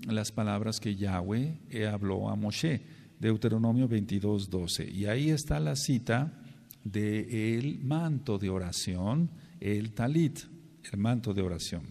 las 0.07 0.31
palabras 0.31 0.79
que 0.79 0.95
Yahweh 0.95 1.87
habló 1.93 2.29
a 2.29 2.37
Moshe. 2.37 2.83
Deuteronomio 3.19 3.89
22, 3.89 4.49
12. 4.49 4.91
Y 4.91 5.07
ahí 5.07 5.31
está 5.31 5.59
la 5.59 5.75
cita 5.75 6.41
de 6.85 7.57
el 7.59 7.81
manto 7.81 8.39
de 8.39 8.51
oración, 8.51 9.31
el 9.59 9.93
talit 9.93 10.54
el 10.93 10.99
manto 10.99 11.35
de 11.35 11.43
oración. 11.43 11.83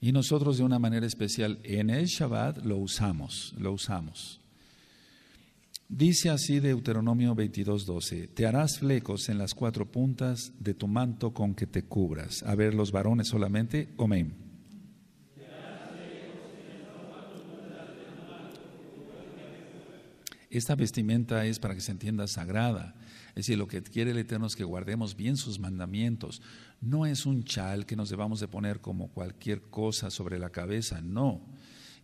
Y 0.00 0.12
nosotros 0.12 0.56
de 0.58 0.64
una 0.64 0.78
manera 0.78 1.06
especial 1.06 1.60
en 1.62 1.90
el 1.90 2.06
Shabbat 2.06 2.64
lo 2.64 2.78
usamos, 2.78 3.54
lo 3.58 3.72
usamos. 3.72 4.40
Dice 5.88 6.30
así 6.30 6.60
Deuteronomio 6.60 7.34
22:12, 7.34 8.28
te 8.28 8.46
harás 8.46 8.78
flecos 8.78 9.28
en 9.28 9.38
las 9.38 9.54
cuatro 9.54 9.90
puntas 9.90 10.52
de 10.58 10.72
tu 10.72 10.86
manto 10.86 11.34
con 11.34 11.54
que 11.54 11.66
te 11.66 11.82
cubras. 11.82 12.44
A 12.44 12.54
ver, 12.54 12.74
los 12.74 12.92
varones 12.92 13.28
solamente, 13.28 13.92
amén. 13.98 14.50
Esta 20.48 20.74
vestimenta 20.74 21.44
es 21.44 21.58
para 21.58 21.74
que 21.74 21.80
se 21.80 21.92
entienda 21.92 22.26
sagrada. 22.26 22.96
Es 23.30 23.46
decir, 23.46 23.58
lo 23.58 23.68
que 23.68 23.82
quiere 23.82 24.10
el 24.10 24.18
Eterno 24.18 24.46
es 24.46 24.56
que 24.56 24.64
guardemos 24.64 25.16
bien 25.16 25.36
sus 25.36 25.58
mandamientos. 25.58 26.42
No 26.80 27.06
es 27.06 27.26
un 27.26 27.44
chal 27.44 27.86
que 27.86 27.96
nos 27.96 28.10
debamos 28.10 28.40
de 28.40 28.48
poner 28.48 28.80
como 28.80 29.08
cualquier 29.08 29.62
cosa 29.62 30.10
sobre 30.10 30.38
la 30.38 30.50
cabeza, 30.50 31.00
no. 31.00 31.40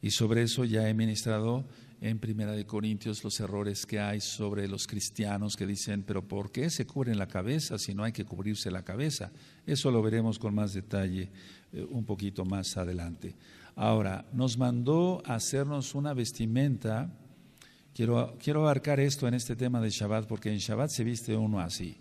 Y 0.02 0.10
sobre 0.10 0.42
eso 0.42 0.64
ya 0.64 0.88
he 0.88 0.94
ministrado 0.94 1.66
en 2.00 2.18
Primera 2.18 2.52
de 2.52 2.66
Corintios 2.66 3.24
los 3.24 3.40
errores 3.40 3.86
que 3.86 3.98
hay 3.98 4.20
sobre 4.20 4.68
los 4.68 4.86
cristianos 4.86 5.56
que 5.56 5.66
dicen, 5.66 6.02
pero 6.02 6.26
¿por 6.26 6.52
qué 6.52 6.68
se 6.70 6.86
cubren 6.86 7.18
la 7.18 7.26
cabeza 7.26 7.78
si 7.78 7.94
no 7.94 8.04
hay 8.04 8.12
que 8.12 8.24
cubrirse 8.24 8.70
la 8.70 8.84
cabeza? 8.84 9.32
Eso 9.66 9.90
lo 9.90 10.02
veremos 10.02 10.38
con 10.38 10.54
más 10.54 10.74
detalle 10.74 11.30
eh, 11.72 11.86
un 11.90 12.04
poquito 12.04 12.44
más 12.44 12.76
adelante. 12.76 13.34
Ahora, 13.74 14.26
nos 14.32 14.58
mandó 14.58 15.22
a 15.24 15.34
hacernos 15.34 15.94
una 15.94 16.14
vestimenta 16.14 17.10
Quiero, 17.96 18.36
quiero 18.38 18.60
abarcar 18.60 19.00
esto 19.00 19.26
en 19.26 19.32
este 19.32 19.56
tema 19.56 19.80
de 19.80 19.88
Shabbat 19.88 20.26
porque 20.26 20.52
en 20.52 20.58
Shabbat 20.58 20.90
se 20.90 21.02
viste 21.02 21.34
uno 21.34 21.60
así. 21.60 21.96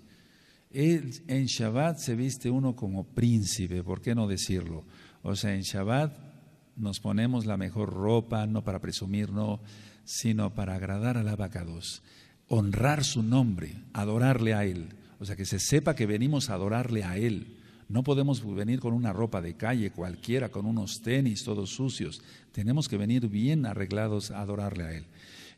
En 0.70 1.46
Shabbat 1.46 2.00
se 2.00 2.18
viste 2.18 2.50
uno 2.50 2.76
como 2.76 3.06
príncipe, 3.06 3.82
¿por 3.82 4.02
qué 4.02 4.14
no 4.14 4.28
decirlo? 4.28 4.84
O 5.24 5.38
sea, 5.38 5.56
en 5.56 5.62
Shabbat 5.62 6.14
nos 6.76 7.00
ponemos 7.00 7.46
la 7.46 7.56
mejor 7.56 7.94
ropa, 7.94 8.46
no 8.46 8.62
para 8.62 8.82
presumir, 8.82 9.32
no, 9.32 9.62
sino 10.04 10.54
para 10.54 10.76
agradar 10.76 11.16
al 11.16 11.30
abacados, 11.30 12.04
honrar 12.50 13.06
su 13.06 13.24
nombre, 13.24 13.78
adorarle 13.94 14.54
a 14.54 14.66
Él. 14.66 14.90
O 15.22 15.26
sea, 15.26 15.38
que 15.38 15.46
se 15.46 15.60
sepa 15.60 15.96
que 15.96 16.06
venimos 16.06 16.50
a 16.50 16.56
adorarle 16.56 17.06
a 17.06 17.16
Él. 17.18 17.56
No 17.88 18.04
podemos 18.04 18.44
venir 18.54 18.82
con 18.82 18.92
una 18.92 19.14
ropa 19.14 19.42
de 19.42 19.56
calle 19.56 19.92
cualquiera, 19.92 20.50
con 20.50 20.66
unos 20.66 21.02
tenis 21.02 21.46
todos 21.46 21.70
sucios. 21.70 22.22
Tenemos 22.52 22.90
que 22.90 22.98
venir 22.98 23.30
bien 23.30 23.66
arreglados 23.66 24.32
a 24.32 24.42
adorarle 24.42 24.84
a 24.84 24.92
Él. 24.92 25.06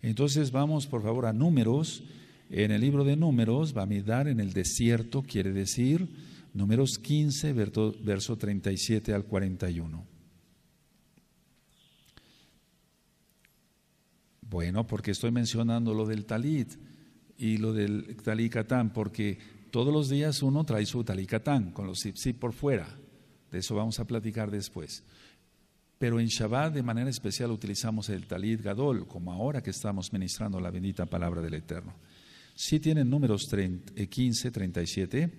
Entonces 0.02 0.52
vamos 0.52 0.88
por 0.88 1.04
favor 1.04 1.26
a 1.26 1.34
números. 1.34 2.04
En 2.50 2.72
el 2.72 2.82
libro 2.82 3.04
de 3.04 3.16
números, 3.16 3.74
mirar 3.88 4.28
en 4.28 4.40
el 4.40 4.54
desierto, 4.54 5.22
quiere 5.22 5.52
decir 5.52 6.08
números 6.54 6.98
15, 6.98 7.54
verso 7.54 8.38
37 8.38 9.14
al 9.14 9.26
41. 9.26 10.06
Bueno, 14.50 14.88
porque 14.88 15.12
estoy 15.12 15.32
mencionando 15.32 15.94
lo 15.94 16.06
del 16.06 16.26
talit 16.26 16.74
y 17.38 17.58
lo 17.58 17.74
del 17.74 18.16
talicatán, 18.24 18.94
porque 18.94 19.38
todos 19.72 19.94
los 19.94 20.10
días 20.10 20.42
uno 20.42 20.64
trae 20.64 20.86
su 20.86 21.04
talicatán 21.04 21.72
con 21.72 21.86
los 21.86 22.00
zip 22.02 22.40
por 22.40 22.54
fuera. 22.54 22.88
De 23.52 23.60
eso 23.60 23.76
vamos 23.76 24.00
a 24.00 24.06
platicar 24.06 24.50
después. 24.50 25.04
Pero 25.98 26.20
en 26.20 26.28
Shabbat 26.28 26.74
de 26.74 26.84
manera 26.84 27.10
especial 27.10 27.52
utilizamos 27.52 28.10
el 28.10 28.28
Talit 28.28 28.62
Gadol, 28.62 29.08
como 29.08 29.34
ahora 29.34 29.64
que 29.64 29.72
estamos 29.72 30.14
ministrando 30.14 30.60
la 30.60 30.70
bendita 30.70 31.06
palabra 31.06 31.42
del 31.42 31.56
Eterno. 31.56 31.96
Si 32.54 32.80
tienen 32.80 33.10
números 33.10 33.50
15, 33.50 34.52
37. 34.52 35.24
Eh, 35.24 35.32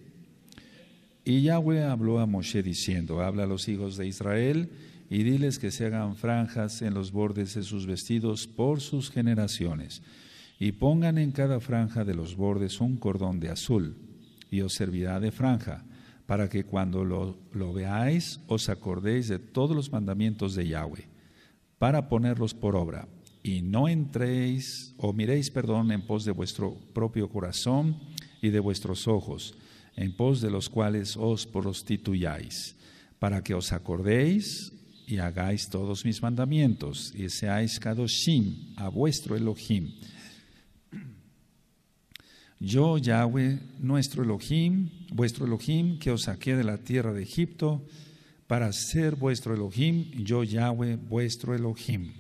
y 1.25 1.43
Yahweh 1.43 1.85
habló 1.85 2.21
a 2.21 2.27
Moshe 2.27 2.63
diciendo, 2.63 3.21
habla 3.21 3.45
a 3.45 3.47
los 3.47 3.69
hijos 3.69 3.97
de 3.97 4.07
Israel 4.07 4.71
y 5.11 5.23
diles 5.23 5.59
que 5.59 5.71
se 5.71 5.87
hagan 5.87 6.17
franjas 6.17 6.83
en 6.83 6.95
los 6.95 7.13
bordes 7.13 7.55
de 7.55 7.63
sus 7.63 7.87
vestidos 7.87 8.47
por 8.47 8.81
sus 8.81 9.11
generaciones, 9.11 10.03
y 10.59 10.73
pongan 10.73 11.19
en 11.19 11.33
cada 11.33 11.61
franja 11.61 12.05
de 12.05 12.15
los 12.15 12.37
bordes 12.37 12.81
un 12.81 12.97
cordón 12.97 13.41
de 13.41 13.51
azul, 13.51 13.97
y 14.51 14.61
os 14.61 14.75
servirá 14.75 15.21
de 15.21 15.31
franja 15.31 15.85
para 16.29 16.51
que 16.51 16.63
cuando 16.63 17.07
lo, 17.07 17.73
veáis 17.73 18.39
os 18.49 18.69
acordéis 18.69 19.29
de 19.29 19.39
todos 19.39 19.75
los 19.75 19.91
mandamientos 19.91 20.55
de 20.55 20.69
Yahweh, 20.69 21.09
para 21.79 22.11
ponerlos 22.11 22.53
por 22.53 22.77
obra, 22.77 23.09
y 23.43 23.63
no 23.63 23.89
entréis 23.89 24.93
o 24.99 25.15
miréis, 25.15 25.49
perdón, 25.49 25.91
en 25.91 26.05
pos 26.05 26.27
de 26.27 26.33
vuestro 26.33 26.77
propio 26.93 27.31
corazón 27.31 27.97
y 28.43 28.51
de 28.51 28.61
vuestros 28.61 29.09
ojos, 29.09 29.57
en 29.97 30.15
pos 30.15 30.43
de 30.43 30.51
los 30.51 30.69
cuales 30.69 31.17
os 31.17 31.47
prostituyáis, 31.47 32.77
para 33.19 33.43
que 33.43 33.55
os 33.55 33.73
acordéis 33.73 34.71
y 35.07 35.17
hagáis 35.25 35.71
todos 35.71 36.05
mis 36.05 36.21
mandamientos, 36.21 37.11
y 37.17 37.31
seáis 37.31 37.81
kadoshim 37.81 38.75
a 38.77 38.91
vuestro 38.91 39.35
Elohim 39.35 39.95
yo, 42.61 42.99
Yahweh, 42.99 43.61
nuestro 43.79 44.25
Elohim, 44.25 44.91
vuestro 45.13 45.47
Elohim, 45.47 45.99
que 45.99 46.11
os 46.11 46.23
saqué 46.23 46.57
de 46.57 46.65
la 46.65 46.79
tierra 46.79 47.13
de 47.13 47.23
Egipto, 47.23 47.85
para 48.49 48.73
ser 48.73 49.15
vuestro 49.15 49.55
Elohim, 49.55 50.11
yo, 50.25 50.43
Yahweh, 50.43 50.97
vuestro 50.97 51.55
Elohim. 51.55 52.13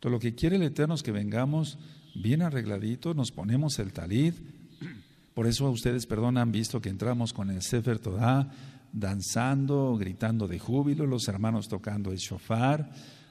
Todo 0.00 0.12
lo 0.12 0.18
que 0.18 0.34
quiere 0.34 0.56
el 0.56 0.62
Eterno 0.62 0.94
es 0.94 1.02
que 1.02 1.12
vengamos 1.12 1.78
bien 2.14 2.42
arregladitos, 2.42 3.16
nos 3.16 3.32
ponemos 3.32 3.78
el 3.78 3.92
talid. 3.92 4.34
Por 5.32 5.46
eso 5.46 5.70
ustedes, 5.70 6.06
perdón, 6.06 6.36
han 6.36 6.52
visto 6.52 6.80
que 6.80 6.90
entramos 6.90 7.32
con 7.32 7.50
el 7.50 7.62
Sefer 7.62 7.98
Todá, 7.98 8.52
danzando, 8.92 9.96
gritando 9.96 10.48
de 10.48 10.58
júbilo, 10.58 11.06
los 11.06 11.28
hermanos 11.28 11.68
tocando 11.68 12.12
el 12.12 12.18
shofar, 12.18 12.90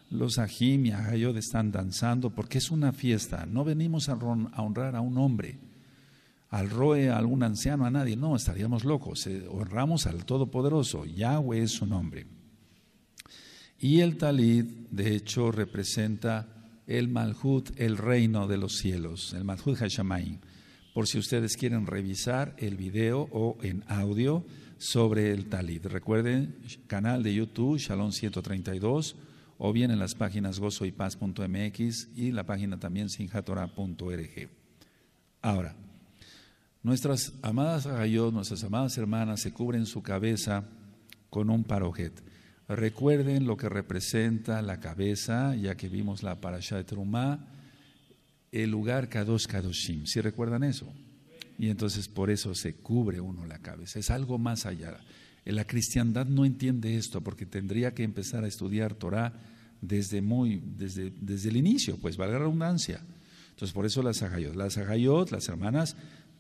los 0.10 0.38
ajim 0.38 0.86
y 0.88 0.92
ajayod 0.92 1.38
están 1.38 1.72
danzando, 1.72 2.32
porque 2.32 2.58
es 2.58 2.72
una 2.72 2.94
fiesta. 2.94 3.46
No 3.46 3.64
venimos 3.64 4.10
a 4.10 4.14
honrar 4.16 4.96
a 4.96 5.02
un 5.02 5.18
hombre 5.18 5.58
al 6.50 6.70
roe, 6.70 7.10
a 7.10 7.18
algún 7.18 7.44
anciano, 7.44 7.86
a 7.86 7.92
nadie. 7.92 8.16
No, 8.16 8.36
estaríamos 8.36 8.84
locos. 8.86 9.28
Eh, 9.28 9.46
honramos 9.50 10.08
al 10.08 10.26
Todopoderoso. 10.26 11.06
Yahweh 11.06 11.64
es 11.64 11.72
su 11.72 11.86
nombre. 11.86 12.28
Y 13.80 14.00
el 14.00 14.18
talid, 14.18 14.66
de 14.92 15.16
hecho, 15.16 15.52
representa 15.52 16.48
el 16.88 17.08
Malhut, 17.08 17.72
el 17.78 17.98
reino 17.98 18.48
de 18.48 18.58
los 18.58 18.78
cielos, 18.78 19.34
el 19.34 19.44
Malhut 19.44 19.82
Hashamayim. 19.82 20.40
Por 20.94 21.08
si 21.08 21.18
ustedes 21.18 21.58
quieren 21.58 21.86
revisar 21.86 22.56
el 22.58 22.78
video 22.78 23.28
o 23.32 23.58
en 23.62 23.84
audio 23.88 24.46
sobre 24.78 25.32
el 25.32 25.50
talid. 25.50 25.86
Recuerden, 25.88 26.56
canal 26.88 27.22
de 27.22 27.34
YouTube, 27.34 27.78
Shalom 27.78 28.12
132, 28.12 29.16
o 29.58 29.74
bien 29.74 29.92
en 29.92 30.00
las 30.00 30.16
páginas 30.16 30.60
gozoypaz.mx 30.60 32.10
y 32.16 32.32
la 32.32 32.46
página 32.46 32.80
también 32.80 33.10
sinjatora.org. 33.10 34.50
Ahora, 35.42 35.76
Nuestras 36.86 37.34
amadas 37.42 37.88
agayot, 37.88 38.32
nuestras 38.32 38.64
amadas 38.64 38.96
hermanas, 39.00 39.40
se 39.40 39.52
cubren 39.52 39.88
su 39.88 40.04
cabeza 40.04 40.66
con 41.32 41.50
un 41.50 41.64
parojet. 41.64 42.14
Recuerden 42.68 43.48
lo 43.48 43.58
que 43.58 43.70
representa 43.70 44.62
la 44.62 44.80
cabeza, 44.80 45.56
ya 45.56 45.74
que 45.74 45.90
vimos 45.90 46.22
la 46.22 46.40
parasha 46.40 46.76
de 46.76 46.84
Trumá, 46.84 47.48
el 48.52 48.70
lugar 48.70 49.10
Kadosh 49.10 49.48
Kadoshim. 49.48 50.06
¿Sí 50.06 50.22
recuerdan 50.22 50.64
eso? 50.64 50.88
Y 51.58 51.70
entonces 51.70 52.08
por 52.08 52.30
eso 52.30 52.54
se 52.54 52.76
cubre 52.76 53.20
uno 53.20 53.48
la 53.48 53.58
cabeza. 53.58 53.98
Es 53.98 54.12
algo 54.12 54.38
más 54.38 54.68
allá. 54.68 54.96
La 55.44 55.66
cristiandad 55.66 56.28
no 56.28 56.46
entiende 56.46 56.98
esto 56.98 57.20
porque 57.22 57.48
tendría 57.48 57.96
que 57.96 58.04
empezar 58.04 58.44
a 58.44 58.48
estudiar 58.48 58.94
Torah 58.94 59.34
desde, 59.82 60.22
muy, 60.22 60.62
desde, 60.78 61.12
desde 61.20 61.50
el 61.50 61.58
inicio, 61.58 61.98
pues 61.98 62.16
valga 62.16 62.34
la 62.34 62.42
redundancia. 62.42 63.02
Entonces 63.50 63.74
por 63.74 63.88
eso 63.88 64.04
las 64.04 64.22
agayot. 64.22 64.54
Las 64.54 64.78
agayot, 64.78 65.32
las 65.32 65.48
hermanas, 65.48 65.96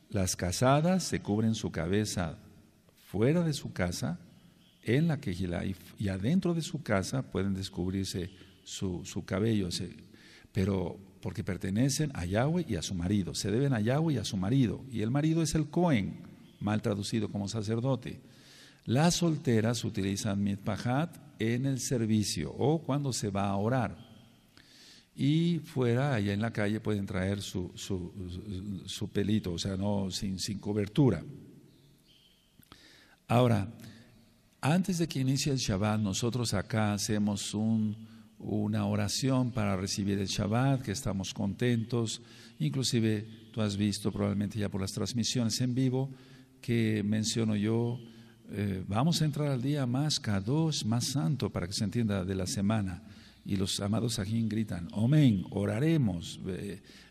las 0.09 0.35
casadas 0.35 1.03
se 1.03 1.21
cubren 1.21 1.55
su 1.55 1.71
cabeza 1.71 2.37
fuera 3.05 3.43
de 3.43 3.53
su 3.53 3.73
casa, 3.73 4.19
en 4.83 5.07
la 5.07 5.19
quejilá, 5.19 5.63
y, 5.65 6.07
adentro 6.09 6.53
de 6.53 6.61
su 6.61 6.83
casa 6.83 7.23
pueden 7.31 7.53
descubrirse 7.53 8.29
su, 8.63 9.03
cabello, 9.25 9.69
pero 10.51 10.99
porque 11.21 11.43
pertenecen 11.43 12.11
a 12.13 12.25
Yahweh 12.25 12.65
y 12.67 12.75
a 12.75 12.81
su 12.81 12.93
marido, 12.93 13.33
se 13.33 13.49
deben 13.49 13.73
a 13.73 13.81
Yahweh 13.81 14.13
y 14.13 14.17
a 14.17 14.25
su 14.25 14.37
marido, 14.37 14.83
y 14.91 15.01
el 15.01 15.11
marido 15.11 15.41
es 15.41 15.55
el 15.55 15.69
Cohen, 15.69 16.21
mal 16.59 16.81
traducido 16.81 17.31
como 17.31 17.47
sacerdote. 17.47 18.21
Las 18.85 19.15
solteras 19.15 19.83
utilizan 19.83 20.43
mitpahat 20.43 21.17
en 21.39 21.65
el 21.65 21.79
servicio 21.79 22.53
o 22.53 22.83
cuando 22.83 23.11
se 23.11 23.29
va 23.29 23.49
a 23.49 23.55
orar 23.55 24.04
y 25.15 25.59
fuera, 25.59 26.13
allá 26.13 26.33
en 26.33 26.41
la 26.41 26.51
calle, 26.51 26.79
pueden 26.81 27.05
traer 27.05 27.41
su, 27.41 27.71
su, 27.75 29.09
pelito, 29.09 29.53
o 29.53 29.57
sea, 29.57 29.77
no 29.77 30.11
sin, 30.11 30.39
sin, 30.39 30.59
cobertura. 30.59 31.23
Ahora, 33.27 33.73
antes 34.59 34.97
de 34.97 35.07
que 35.07 35.19
inicie 35.19 35.51
el 35.51 35.57
Shabbat, 35.57 36.01
nosotros 36.01 36.53
acá 36.53 36.93
hacemos 36.93 37.53
un, 37.53 37.95
una 38.39 38.85
oración 38.85 39.51
para 39.51 39.77
recibir 39.77 40.19
el 40.19 40.27
Shabbat, 40.27 40.81
que 40.81 40.91
estamos 40.91 41.33
contentos. 41.33 42.21
Inclusive 42.59 43.25
tú 43.51 43.61
has 43.61 43.77
visto 43.77 44.11
probablemente 44.11 44.59
ya 44.59 44.69
por 44.69 44.81
las 44.81 44.91
transmisiones 44.91 45.61
en 45.61 45.73
vivo 45.73 46.09
que 46.61 47.03
menciono 47.03 47.55
yo, 47.55 47.99
eh, 48.49 48.83
vamos 48.87 49.21
a 49.21 49.25
entrar 49.25 49.49
al 49.49 49.61
día 49.61 49.85
más 49.85 50.19
K2, 50.19 50.83
más 50.85 51.05
santo, 51.05 51.51
para 51.51 51.67
que 51.67 51.73
se 51.73 51.83
entienda 51.83 52.25
de 52.25 52.33
la 52.33 52.47
semana. 52.47 53.03
Y 53.45 53.57
los 53.57 53.79
amados 53.79 54.17
ajín 54.17 54.49
gritan, 54.49 54.87
Amén, 54.91 55.45
oraremos, 55.51 56.39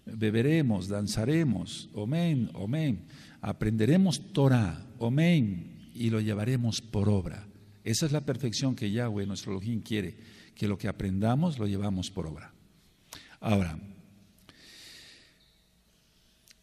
beberemos, 0.04 0.88
danzaremos, 0.88 1.88
Amén, 1.96 2.50
Amén. 2.54 3.06
Aprenderemos 3.40 4.32
Torah, 4.32 4.84
Amén, 5.00 5.90
y 5.94 6.10
lo 6.10 6.20
llevaremos 6.20 6.80
por 6.80 7.08
obra. 7.08 7.46
Esa 7.84 8.06
es 8.06 8.12
la 8.12 8.22
perfección 8.22 8.74
que 8.74 8.90
Yahweh, 8.90 9.26
nuestro 9.26 9.52
Elohim, 9.52 9.80
quiere, 9.80 10.16
que 10.56 10.66
lo 10.66 10.76
que 10.76 10.88
aprendamos 10.88 11.58
lo 11.58 11.68
llevamos 11.68 12.10
por 12.10 12.26
obra. 12.26 12.52
Ahora, 13.40 13.78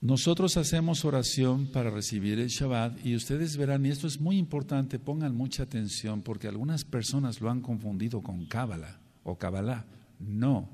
nosotros 0.02 0.58
hacemos 0.58 1.06
oración 1.06 1.72
para 1.72 1.92
recibir 1.92 2.40
el 2.40 2.48
Shabbat 2.50 3.06
y 3.06 3.16
ustedes 3.16 3.56
verán, 3.56 3.86
y 3.86 3.90
esto 3.90 4.08
es 4.08 4.20
muy 4.20 4.38
importante, 4.38 5.00
pongan 5.00 5.36
mucha 5.36 5.64
atención 5.64 6.24
porque 6.24 6.48
algunas 6.48 6.84
personas 6.84 7.40
lo 7.40 7.50
han 7.50 7.62
confundido 7.62 8.22
con 8.22 8.46
Cábala 8.48 9.01
o 9.24 9.38
Kabbalah. 9.38 9.86
No. 10.20 10.70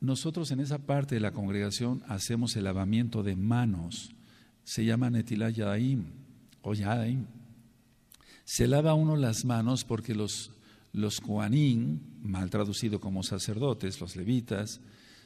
Nosotros 0.00 0.50
en 0.50 0.60
esa 0.60 0.78
parte 0.78 1.14
de 1.14 1.20
la 1.20 1.32
congregación 1.32 2.02
hacemos 2.08 2.56
el 2.56 2.64
lavamiento 2.64 3.22
de 3.22 3.36
manos. 3.36 4.10
Se 4.64 4.84
llama 4.84 5.10
Netilah 5.10 5.50
Yadaim 5.50 6.06
o 6.62 6.74
Yadaim. 6.74 7.26
Se 8.44 8.66
lava 8.66 8.94
uno 8.94 9.16
las 9.16 9.44
manos 9.44 9.84
porque 9.84 10.14
los, 10.14 10.52
los 10.92 11.22
mal 12.22 12.50
traducido 12.50 12.98
como 12.98 13.22
sacerdotes, 13.22 14.00
los 14.00 14.16
levitas, 14.16 14.80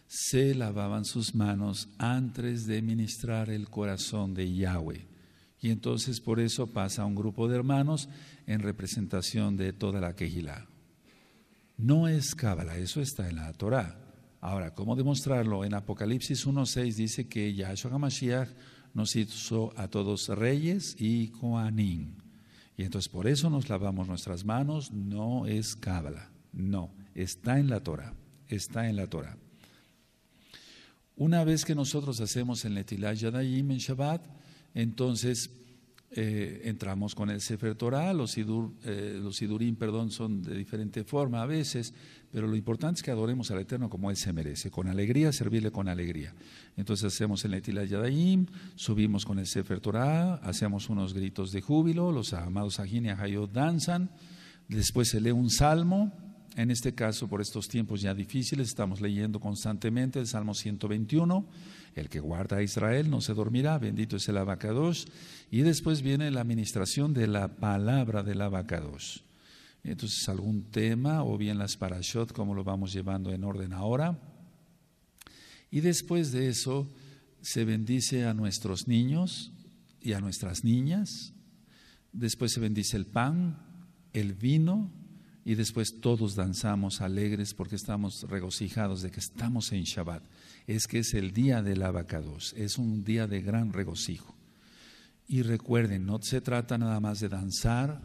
se 0.06 0.54
lavaban 0.54 1.04
sus 1.04 1.34
manos 1.34 1.88
antes 1.98 2.66
de 2.66 2.82
ministrar 2.82 3.50
el 3.50 3.70
corazón 3.70 4.34
de 4.34 4.52
Yahweh. 4.54 5.06
Y 5.60 5.70
entonces 5.70 6.20
por 6.20 6.40
eso 6.40 6.66
pasa 6.66 7.06
un 7.06 7.14
grupo 7.14 7.48
de 7.48 7.56
hermanos 7.56 8.08
en 8.46 8.60
representación 8.60 9.56
de 9.56 9.72
toda 9.72 10.00
la 10.00 10.14
Kehillah. 10.14 10.73
No 11.76 12.08
es 12.08 12.34
cábala, 12.34 12.76
eso 12.76 13.00
está 13.00 13.28
en 13.28 13.36
la 13.36 13.52
Torah. 13.52 13.98
Ahora, 14.40 14.74
¿cómo 14.74 14.94
demostrarlo? 14.94 15.64
En 15.64 15.74
Apocalipsis 15.74 16.46
1.6 16.46 16.94
dice 16.94 17.26
que 17.26 17.54
Yahshua 17.54 17.92
HaMashiach 17.92 18.48
nos 18.92 19.16
hizo 19.16 19.72
a 19.76 19.88
todos 19.88 20.28
reyes 20.28 20.96
y 20.98 21.28
Koanim. 21.28 22.14
Y 22.76 22.84
entonces 22.84 23.08
por 23.08 23.26
eso 23.26 23.50
nos 23.50 23.68
lavamos 23.68 24.06
nuestras 24.06 24.44
manos, 24.44 24.92
no 24.92 25.46
es 25.46 25.74
cábala, 25.76 26.30
no, 26.52 26.92
está 27.14 27.58
en 27.58 27.68
la 27.70 27.80
Torah, 27.80 28.14
está 28.48 28.88
en 28.88 28.96
la 28.96 29.06
Torah. 29.06 29.36
Una 31.16 31.44
vez 31.44 31.64
que 31.64 31.74
nosotros 31.74 32.20
hacemos 32.20 32.64
el 32.64 32.74
Netilah 32.74 33.14
Yadayim 33.14 33.70
en 33.70 33.78
Shabbat, 33.78 34.26
entonces 34.74 35.50
eh, 36.16 36.62
entramos 36.66 37.12
con 37.16 37.28
el 37.28 37.40
Sefer 37.40 37.74
Torah, 37.74 38.12
los, 38.12 38.38
eh, 38.38 39.18
los 39.20 39.34
Sidurim 39.34 39.74
perdón, 39.74 40.12
son 40.12 40.42
de 40.42 40.56
diferente 40.56 41.02
forma 41.02 41.42
a 41.42 41.46
veces, 41.46 41.92
pero 42.30 42.46
lo 42.46 42.54
importante 42.54 42.98
es 42.98 43.02
que 43.02 43.10
adoremos 43.10 43.50
al 43.50 43.58
Eterno 43.58 43.90
como 43.90 44.12
Él 44.12 44.16
se 44.16 44.32
merece, 44.32 44.70
con 44.70 44.86
alegría, 44.86 45.32
servirle 45.32 45.72
con 45.72 45.88
alegría. 45.88 46.32
Entonces 46.76 47.12
hacemos 47.12 47.44
el 47.44 47.50
Netilah 47.50 47.84
Yadayim, 47.84 48.46
subimos 48.76 49.24
con 49.24 49.40
el 49.40 49.46
Sefer 49.48 49.80
Torah, 49.80 50.34
hacemos 50.36 50.88
unos 50.88 51.14
gritos 51.14 51.50
de 51.50 51.60
júbilo, 51.60 52.12
los 52.12 52.32
amados 52.32 52.78
Ajin 52.78 53.06
y 53.06 53.08
Ahayot 53.08 53.50
danzan, 53.50 54.10
después 54.68 55.08
se 55.08 55.20
lee 55.20 55.32
un 55.32 55.50
salmo, 55.50 56.12
en 56.56 56.70
este 56.70 56.94
caso, 56.94 57.28
por 57.28 57.40
estos 57.40 57.68
tiempos 57.68 58.00
ya 58.00 58.14
difíciles, 58.14 58.68
estamos 58.68 59.00
leyendo 59.00 59.40
constantemente 59.40 60.20
el 60.20 60.26
Salmo 60.26 60.54
121 60.54 61.48
el 61.94 62.08
que 62.08 62.20
guarda 62.20 62.56
a 62.56 62.62
Israel 62.62 63.08
no 63.08 63.20
se 63.20 63.34
dormirá, 63.34 63.78
bendito 63.78 64.16
es 64.16 64.28
el 64.28 64.36
abacados. 64.36 65.06
Y 65.50 65.60
después 65.60 66.02
viene 66.02 66.30
la 66.30 66.40
administración 66.40 67.14
de 67.14 67.28
la 67.28 67.56
palabra 67.56 68.22
del 68.22 68.40
abacados. 68.40 69.24
Entonces, 69.84 70.28
algún 70.28 70.64
tema 70.70 71.24
o 71.24 71.38
bien 71.38 71.58
las 71.58 71.76
parashot, 71.76 72.32
como 72.32 72.54
lo 72.54 72.64
vamos 72.64 72.92
llevando 72.92 73.32
en 73.32 73.44
orden 73.44 73.72
ahora. 73.72 74.18
Y 75.70 75.80
después 75.80 76.32
de 76.32 76.48
eso, 76.48 76.88
se 77.42 77.64
bendice 77.64 78.24
a 78.24 78.34
nuestros 78.34 78.88
niños 78.88 79.52
y 80.00 80.14
a 80.14 80.20
nuestras 80.20 80.64
niñas. 80.64 81.32
después 82.12 82.52
se 82.52 82.60
bendice 82.60 82.96
el 82.96 83.06
pan, 83.06 83.58
el 84.12 84.34
vino 84.34 84.90
y 85.44 85.54
después 85.54 86.00
todos 86.00 86.34
danzamos 86.34 87.00
alegres 87.00 87.52
porque 87.52 87.76
estamos 87.76 88.22
regocijados 88.28 89.02
de 89.02 89.10
que 89.10 89.20
estamos 89.20 89.72
en 89.72 89.82
Shabbat. 89.82 90.22
Es 90.66 90.86
que 90.86 91.00
es 91.00 91.12
el 91.14 91.32
día 91.32 91.62
del 91.62 91.82
abacados, 91.82 92.54
es 92.56 92.78
un 92.78 93.04
día 93.04 93.26
de 93.26 93.42
gran 93.42 93.72
regocijo. 93.72 94.34
Y 95.26 95.42
recuerden, 95.42 96.06
no 96.06 96.18
se 96.22 96.40
trata 96.40 96.78
nada 96.78 96.98
más 97.00 97.20
de 97.20 97.28
danzar, 97.28 98.00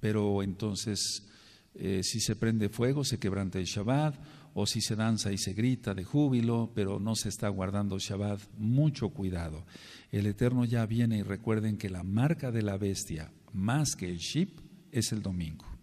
pero 0.00 0.42
entonces 0.42 1.26
eh, 1.74 2.02
si 2.02 2.20
se 2.20 2.36
prende 2.36 2.70
fuego 2.70 3.04
se 3.04 3.18
quebranta 3.18 3.58
el 3.58 3.66
Shabbat, 3.66 4.16
o 4.58 4.64
si 4.64 4.80
se 4.80 4.96
danza 4.96 5.30
y 5.32 5.36
se 5.36 5.52
grita 5.52 5.92
de 5.92 6.04
júbilo, 6.04 6.72
pero 6.74 6.98
no 6.98 7.14
se 7.14 7.28
está 7.28 7.50
guardando 7.50 7.98
Shabbat, 7.98 8.40
mucho 8.56 9.10
cuidado. 9.10 9.66
El 10.10 10.26
Eterno 10.26 10.64
ya 10.64 10.86
viene 10.86 11.18
y 11.18 11.22
recuerden 11.22 11.76
que 11.76 11.90
la 11.90 12.02
marca 12.02 12.50
de 12.50 12.62
la 12.62 12.78
bestia, 12.78 13.30
más 13.52 13.94
que 13.94 14.08
el 14.08 14.16
ship, 14.16 14.58
es 14.90 15.12
el 15.12 15.20
domingo. 15.20 15.75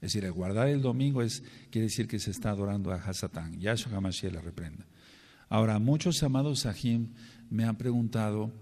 Es 0.00 0.12
decir, 0.12 0.24
el 0.24 0.32
guardar 0.32 0.68
el 0.68 0.80
domingo 0.80 1.22
es, 1.22 1.42
quiere 1.70 1.88
decir 1.88 2.08
que 2.08 2.18
se 2.18 2.30
está 2.30 2.50
adorando 2.50 2.90
a 2.90 2.96
Hasatán. 2.96 3.60
Yahshua 3.60 3.96
HaMashiach 3.96 4.32
le 4.32 4.40
reprenda. 4.40 4.86
Ahora, 5.48 5.78
muchos 5.78 6.22
amados 6.22 6.60
Sahim 6.60 7.08
me 7.50 7.64
han 7.64 7.76
preguntado 7.76 8.52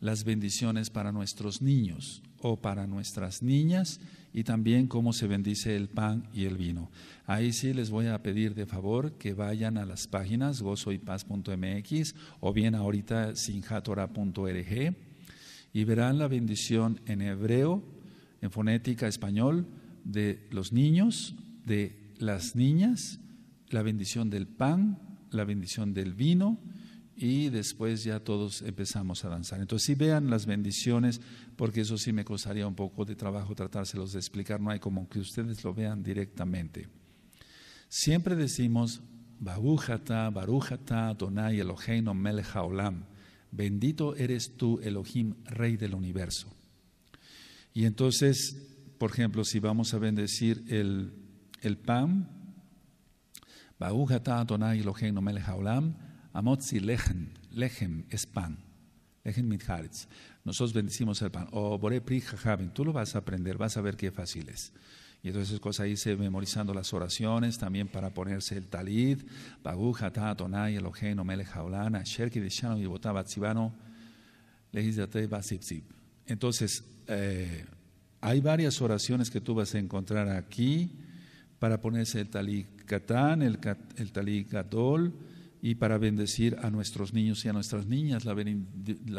las 0.00 0.24
bendiciones 0.24 0.90
para 0.90 1.12
nuestros 1.12 1.62
niños 1.62 2.22
o 2.40 2.56
para 2.56 2.86
nuestras 2.86 3.42
niñas 3.42 4.00
y 4.32 4.44
también 4.44 4.86
cómo 4.86 5.12
se 5.12 5.26
bendice 5.26 5.76
el 5.76 5.88
pan 5.88 6.28
y 6.32 6.44
el 6.44 6.56
vino. 6.56 6.90
Ahí 7.26 7.52
sí 7.52 7.72
les 7.74 7.90
voy 7.90 8.06
a 8.06 8.22
pedir 8.22 8.54
de 8.54 8.66
favor 8.66 9.12
que 9.12 9.34
vayan 9.34 9.78
a 9.78 9.84
las 9.84 10.06
páginas 10.06 10.62
gozoypaz.mx 10.62 12.14
o 12.40 12.52
bien 12.52 12.74
ahorita 12.74 13.34
sinjatora.org 13.36 14.94
y 15.72 15.84
verán 15.84 16.18
la 16.18 16.28
bendición 16.28 17.00
en 17.06 17.22
hebreo, 17.22 17.82
en 18.40 18.50
fonética 18.50 19.06
español, 19.08 19.66
de 20.08 20.48
los 20.50 20.72
niños, 20.72 21.34
de 21.64 22.14
las 22.18 22.56
niñas, 22.56 23.20
la 23.68 23.82
bendición 23.82 24.30
del 24.30 24.46
pan, 24.46 24.98
la 25.30 25.44
bendición 25.44 25.92
del 25.92 26.14
vino 26.14 26.58
y 27.14 27.50
después 27.50 28.04
ya 28.04 28.20
todos 28.20 28.62
empezamos 28.62 29.24
a 29.24 29.28
danzar. 29.28 29.60
Entonces, 29.60 29.86
si 29.86 29.94
vean 29.94 30.30
las 30.30 30.46
bendiciones, 30.46 31.20
porque 31.56 31.82
eso 31.82 31.98
sí 31.98 32.12
me 32.12 32.24
costaría 32.24 32.66
un 32.66 32.74
poco 32.74 33.04
de 33.04 33.16
trabajo 33.16 33.54
tratárselos 33.54 34.12
de 34.12 34.18
explicar, 34.18 34.60
no 34.60 34.70
hay 34.70 34.78
como 34.78 35.08
que 35.08 35.18
ustedes 35.18 35.62
lo 35.62 35.74
vean 35.74 36.02
directamente. 36.02 36.88
Siempre 37.88 38.34
decimos, 38.34 39.02
Barujata, 39.40 40.30
Barujata, 40.30 41.12
Donai 41.14 41.60
Eloheinu 41.60 42.14
Melech 42.14 42.54
bendito 43.50 44.16
eres 44.16 44.56
tú, 44.56 44.80
Elohim, 44.82 45.34
Rey 45.44 45.76
del 45.76 45.94
universo. 45.94 46.48
Y 47.74 47.84
entonces, 47.84 48.77
por 48.98 49.12
ejemplo, 49.12 49.44
si 49.44 49.60
vamos 49.60 49.94
a 49.94 49.98
bendecir 49.98 50.64
el, 50.68 51.12
el 51.62 51.78
pan, 51.78 52.28
Amotzi 56.32 56.80
Lechem, 56.80 57.30
Lechem 57.50 58.04
es 58.10 58.26
pan, 58.26 58.58
Lechem 59.24 59.48
mitharitz. 59.48 60.06
Nosotros 60.44 60.72
bendecimos 60.72 61.20
el 61.22 61.30
pan. 61.30 61.48
O 61.52 61.78
Bore 61.78 62.00
Pri 62.00 62.22
tú 62.72 62.84
lo 62.84 62.92
vas 62.92 63.14
a 63.14 63.18
aprender, 63.18 63.56
vas 63.56 63.76
a 63.76 63.80
ver 63.80 63.96
qué 63.96 64.10
fácil 64.10 64.48
es. 64.48 64.72
Y 65.22 65.28
entonces 65.28 65.80
ahí 65.80 65.96
se 65.96 66.16
memorizando 66.16 66.72
las 66.72 66.92
oraciones, 66.92 67.58
también 67.58 67.88
para 67.88 68.10
ponerse 68.10 68.56
el 68.56 68.68
talid, 68.68 69.18
Bagu, 69.64 69.96
Hatá, 69.98 70.36
Tonai, 70.36 70.76
Eloheinu, 70.76 71.24
Melech 71.24 71.48
Haolana, 71.48 72.02
Sherki, 72.04 72.38
Deshano, 72.38 72.78
Yibotá, 72.78 73.10
Batzibano, 73.10 73.74
Legislate, 74.70 75.26
Basipzib. 75.26 75.82
Entonces, 76.24 76.84
eh, 77.08 77.66
hay 78.20 78.40
varias 78.40 78.80
oraciones 78.82 79.30
que 79.30 79.40
tú 79.40 79.54
vas 79.54 79.74
a 79.74 79.78
encontrar 79.78 80.28
aquí 80.28 80.90
para 81.58 81.80
ponerse 81.80 82.20
el 82.20 82.28
talid 82.28 82.66
Katán, 82.86 83.42
el, 83.42 83.58
el 83.96 84.12
y 85.60 85.74
para 85.74 85.98
bendecir 85.98 86.56
a 86.62 86.70
nuestros 86.70 87.12
niños 87.12 87.44
y 87.44 87.48
a 87.48 87.52
nuestras 87.52 87.86
niñas, 87.86 88.24
la, 88.24 88.34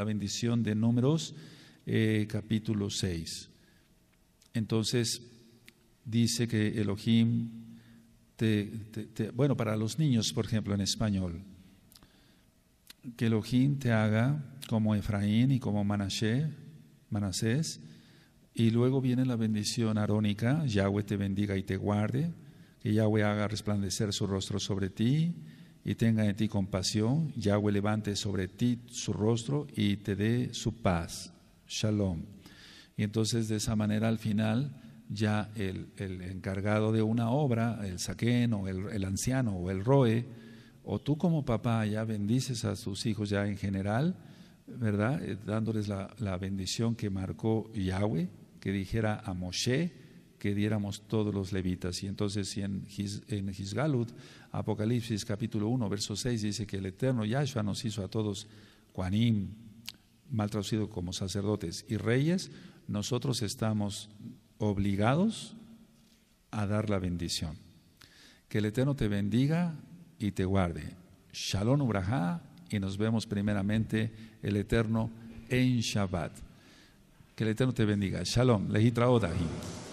bendición 0.03 0.63
de 0.63 0.73
números 0.73 1.35
eh, 1.85 2.27
capítulo 2.29 2.89
6. 2.89 3.49
Entonces 4.53 5.21
dice 6.05 6.47
que 6.47 6.79
Elohim, 6.79 7.49
te, 8.35 8.71
bueno, 9.33 9.57
para 9.57 9.75
los 9.75 9.99
niños, 9.99 10.31
por 10.33 10.45
ejemplo, 10.45 10.73
en 10.73 10.81
español, 10.81 11.43
que 13.17 13.25
Elohim 13.25 13.77
te 13.77 13.91
haga 13.91 14.55
como 14.67 14.95
Efraín 14.95 15.51
y 15.51 15.59
como 15.59 15.83
Manasé, 15.83 16.49
Manasés, 17.09 17.81
y 18.53 18.71
luego 18.71 19.01
viene 19.01 19.25
la 19.25 19.35
bendición 19.35 19.97
arónica, 19.97 20.65
Yahweh 20.65 21.03
te 21.03 21.17
bendiga 21.17 21.57
y 21.57 21.63
te 21.63 21.77
guarde, 21.77 22.33
que 22.79 22.93
Yahweh 22.93 23.23
haga 23.23 23.47
resplandecer 23.47 24.13
su 24.13 24.27
rostro 24.27 24.59
sobre 24.59 24.89
ti, 24.89 25.33
y 25.83 25.95
tenga 25.95 26.25
en 26.25 26.35
ti 26.35 26.47
compasión, 26.47 27.33
Yahweh 27.35 27.71
levante 27.71 28.15
sobre 28.15 28.47
ti 28.47 28.79
su 28.87 29.13
rostro 29.13 29.65
y 29.75 29.97
te 29.97 30.15
dé 30.15 30.53
su 30.53 30.81
paz. 30.81 31.33
Shalom. 31.67 32.23
Y 32.97 33.03
entonces 33.03 33.47
de 33.47 33.57
esa 33.57 33.75
manera 33.75 34.07
al 34.07 34.19
final 34.19 34.75
ya 35.09 35.49
el, 35.55 35.91
encargado 35.97 36.91
de 36.91 37.01
una 37.01 37.31
obra, 37.31 37.79
el 37.83 37.99
saquén 37.99 38.53
o 38.53 38.67
el, 38.67 39.03
anciano 39.03 39.55
o 39.55 39.71
el 39.71 39.83
roe, 39.83 40.25
o 40.83 40.99
tú 40.99 41.17
como 41.17 41.45
papá 41.45 41.85
ya 41.85 42.03
bendices 42.03 42.65
a 42.65 42.75
tus 42.75 43.05
hijos 43.05 43.29
ya 43.29 43.47
en 43.47 43.57
general, 43.57 44.15
¿verdad? 44.77 45.23
Eh, 45.23 45.37
dándoles 45.45 45.87
la, 45.87 46.13
la 46.19 46.37
bendición 46.37 46.95
que 46.95 47.09
marcó 47.09 47.71
Yahweh, 47.73 48.29
que 48.59 48.71
dijera 48.71 49.21
a 49.23 49.33
Moshe, 49.33 49.91
que 50.39 50.55
diéramos 50.55 51.01
todos 51.07 51.33
los 51.33 51.51
levitas. 51.51 52.01
Y 52.03 52.07
entonces 52.07 52.57
en, 52.57 52.85
His, 52.87 53.21
en 53.27 53.53
Apocalipsis 54.51 55.25
capítulo 55.25 55.67
1, 55.67 55.89
verso 55.89 56.15
6, 56.15 56.41
dice 56.41 56.65
que 56.65 56.77
el 56.77 56.85
eterno 56.87 57.25
Yahshua 57.25 57.61
nos 57.61 57.83
hizo 57.85 58.03
a 58.03 58.07
todos 58.07 58.47
Juanim, 58.93 59.49
mal 60.31 60.49
traducido 60.49 60.89
como 60.89 61.13
sacerdotes 61.13 61.85
y 61.87 61.97
reyes, 61.97 62.51
nosotros 62.87 63.41
estamos 63.41 64.09
obligados 64.57 65.55
a 66.51 66.65
dar 66.65 66.89
la 66.89 66.99
bendición. 66.99 67.57
Que 68.47 68.57
el 68.57 68.65
Eterno 68.65 68.95
te 68.95 69.07
bendiga 69.07 69.75
y 70.17 70.31
te 70.31 70.45
guarde. 70.45 70.95
Shalom 71.31 71.81
Ubraja 71.81 72.41
y 72.77 72.79
nos 72.79 72.97
vemos 72.97 73.25
primeramente 73.25 74.11
el 74.41 74.57
Eterno 74.57 75.09
en 75.49 75.79
Shabbat. 75.79 76.31
Que 77.35 77.43
el 77.43 77.51
Eterno 77.51 77.73
te 77.73 77.85
bendiga. 77.85 78.21
Shalom. 78.23 78.69
Lehitraodahim. 78.69 79.88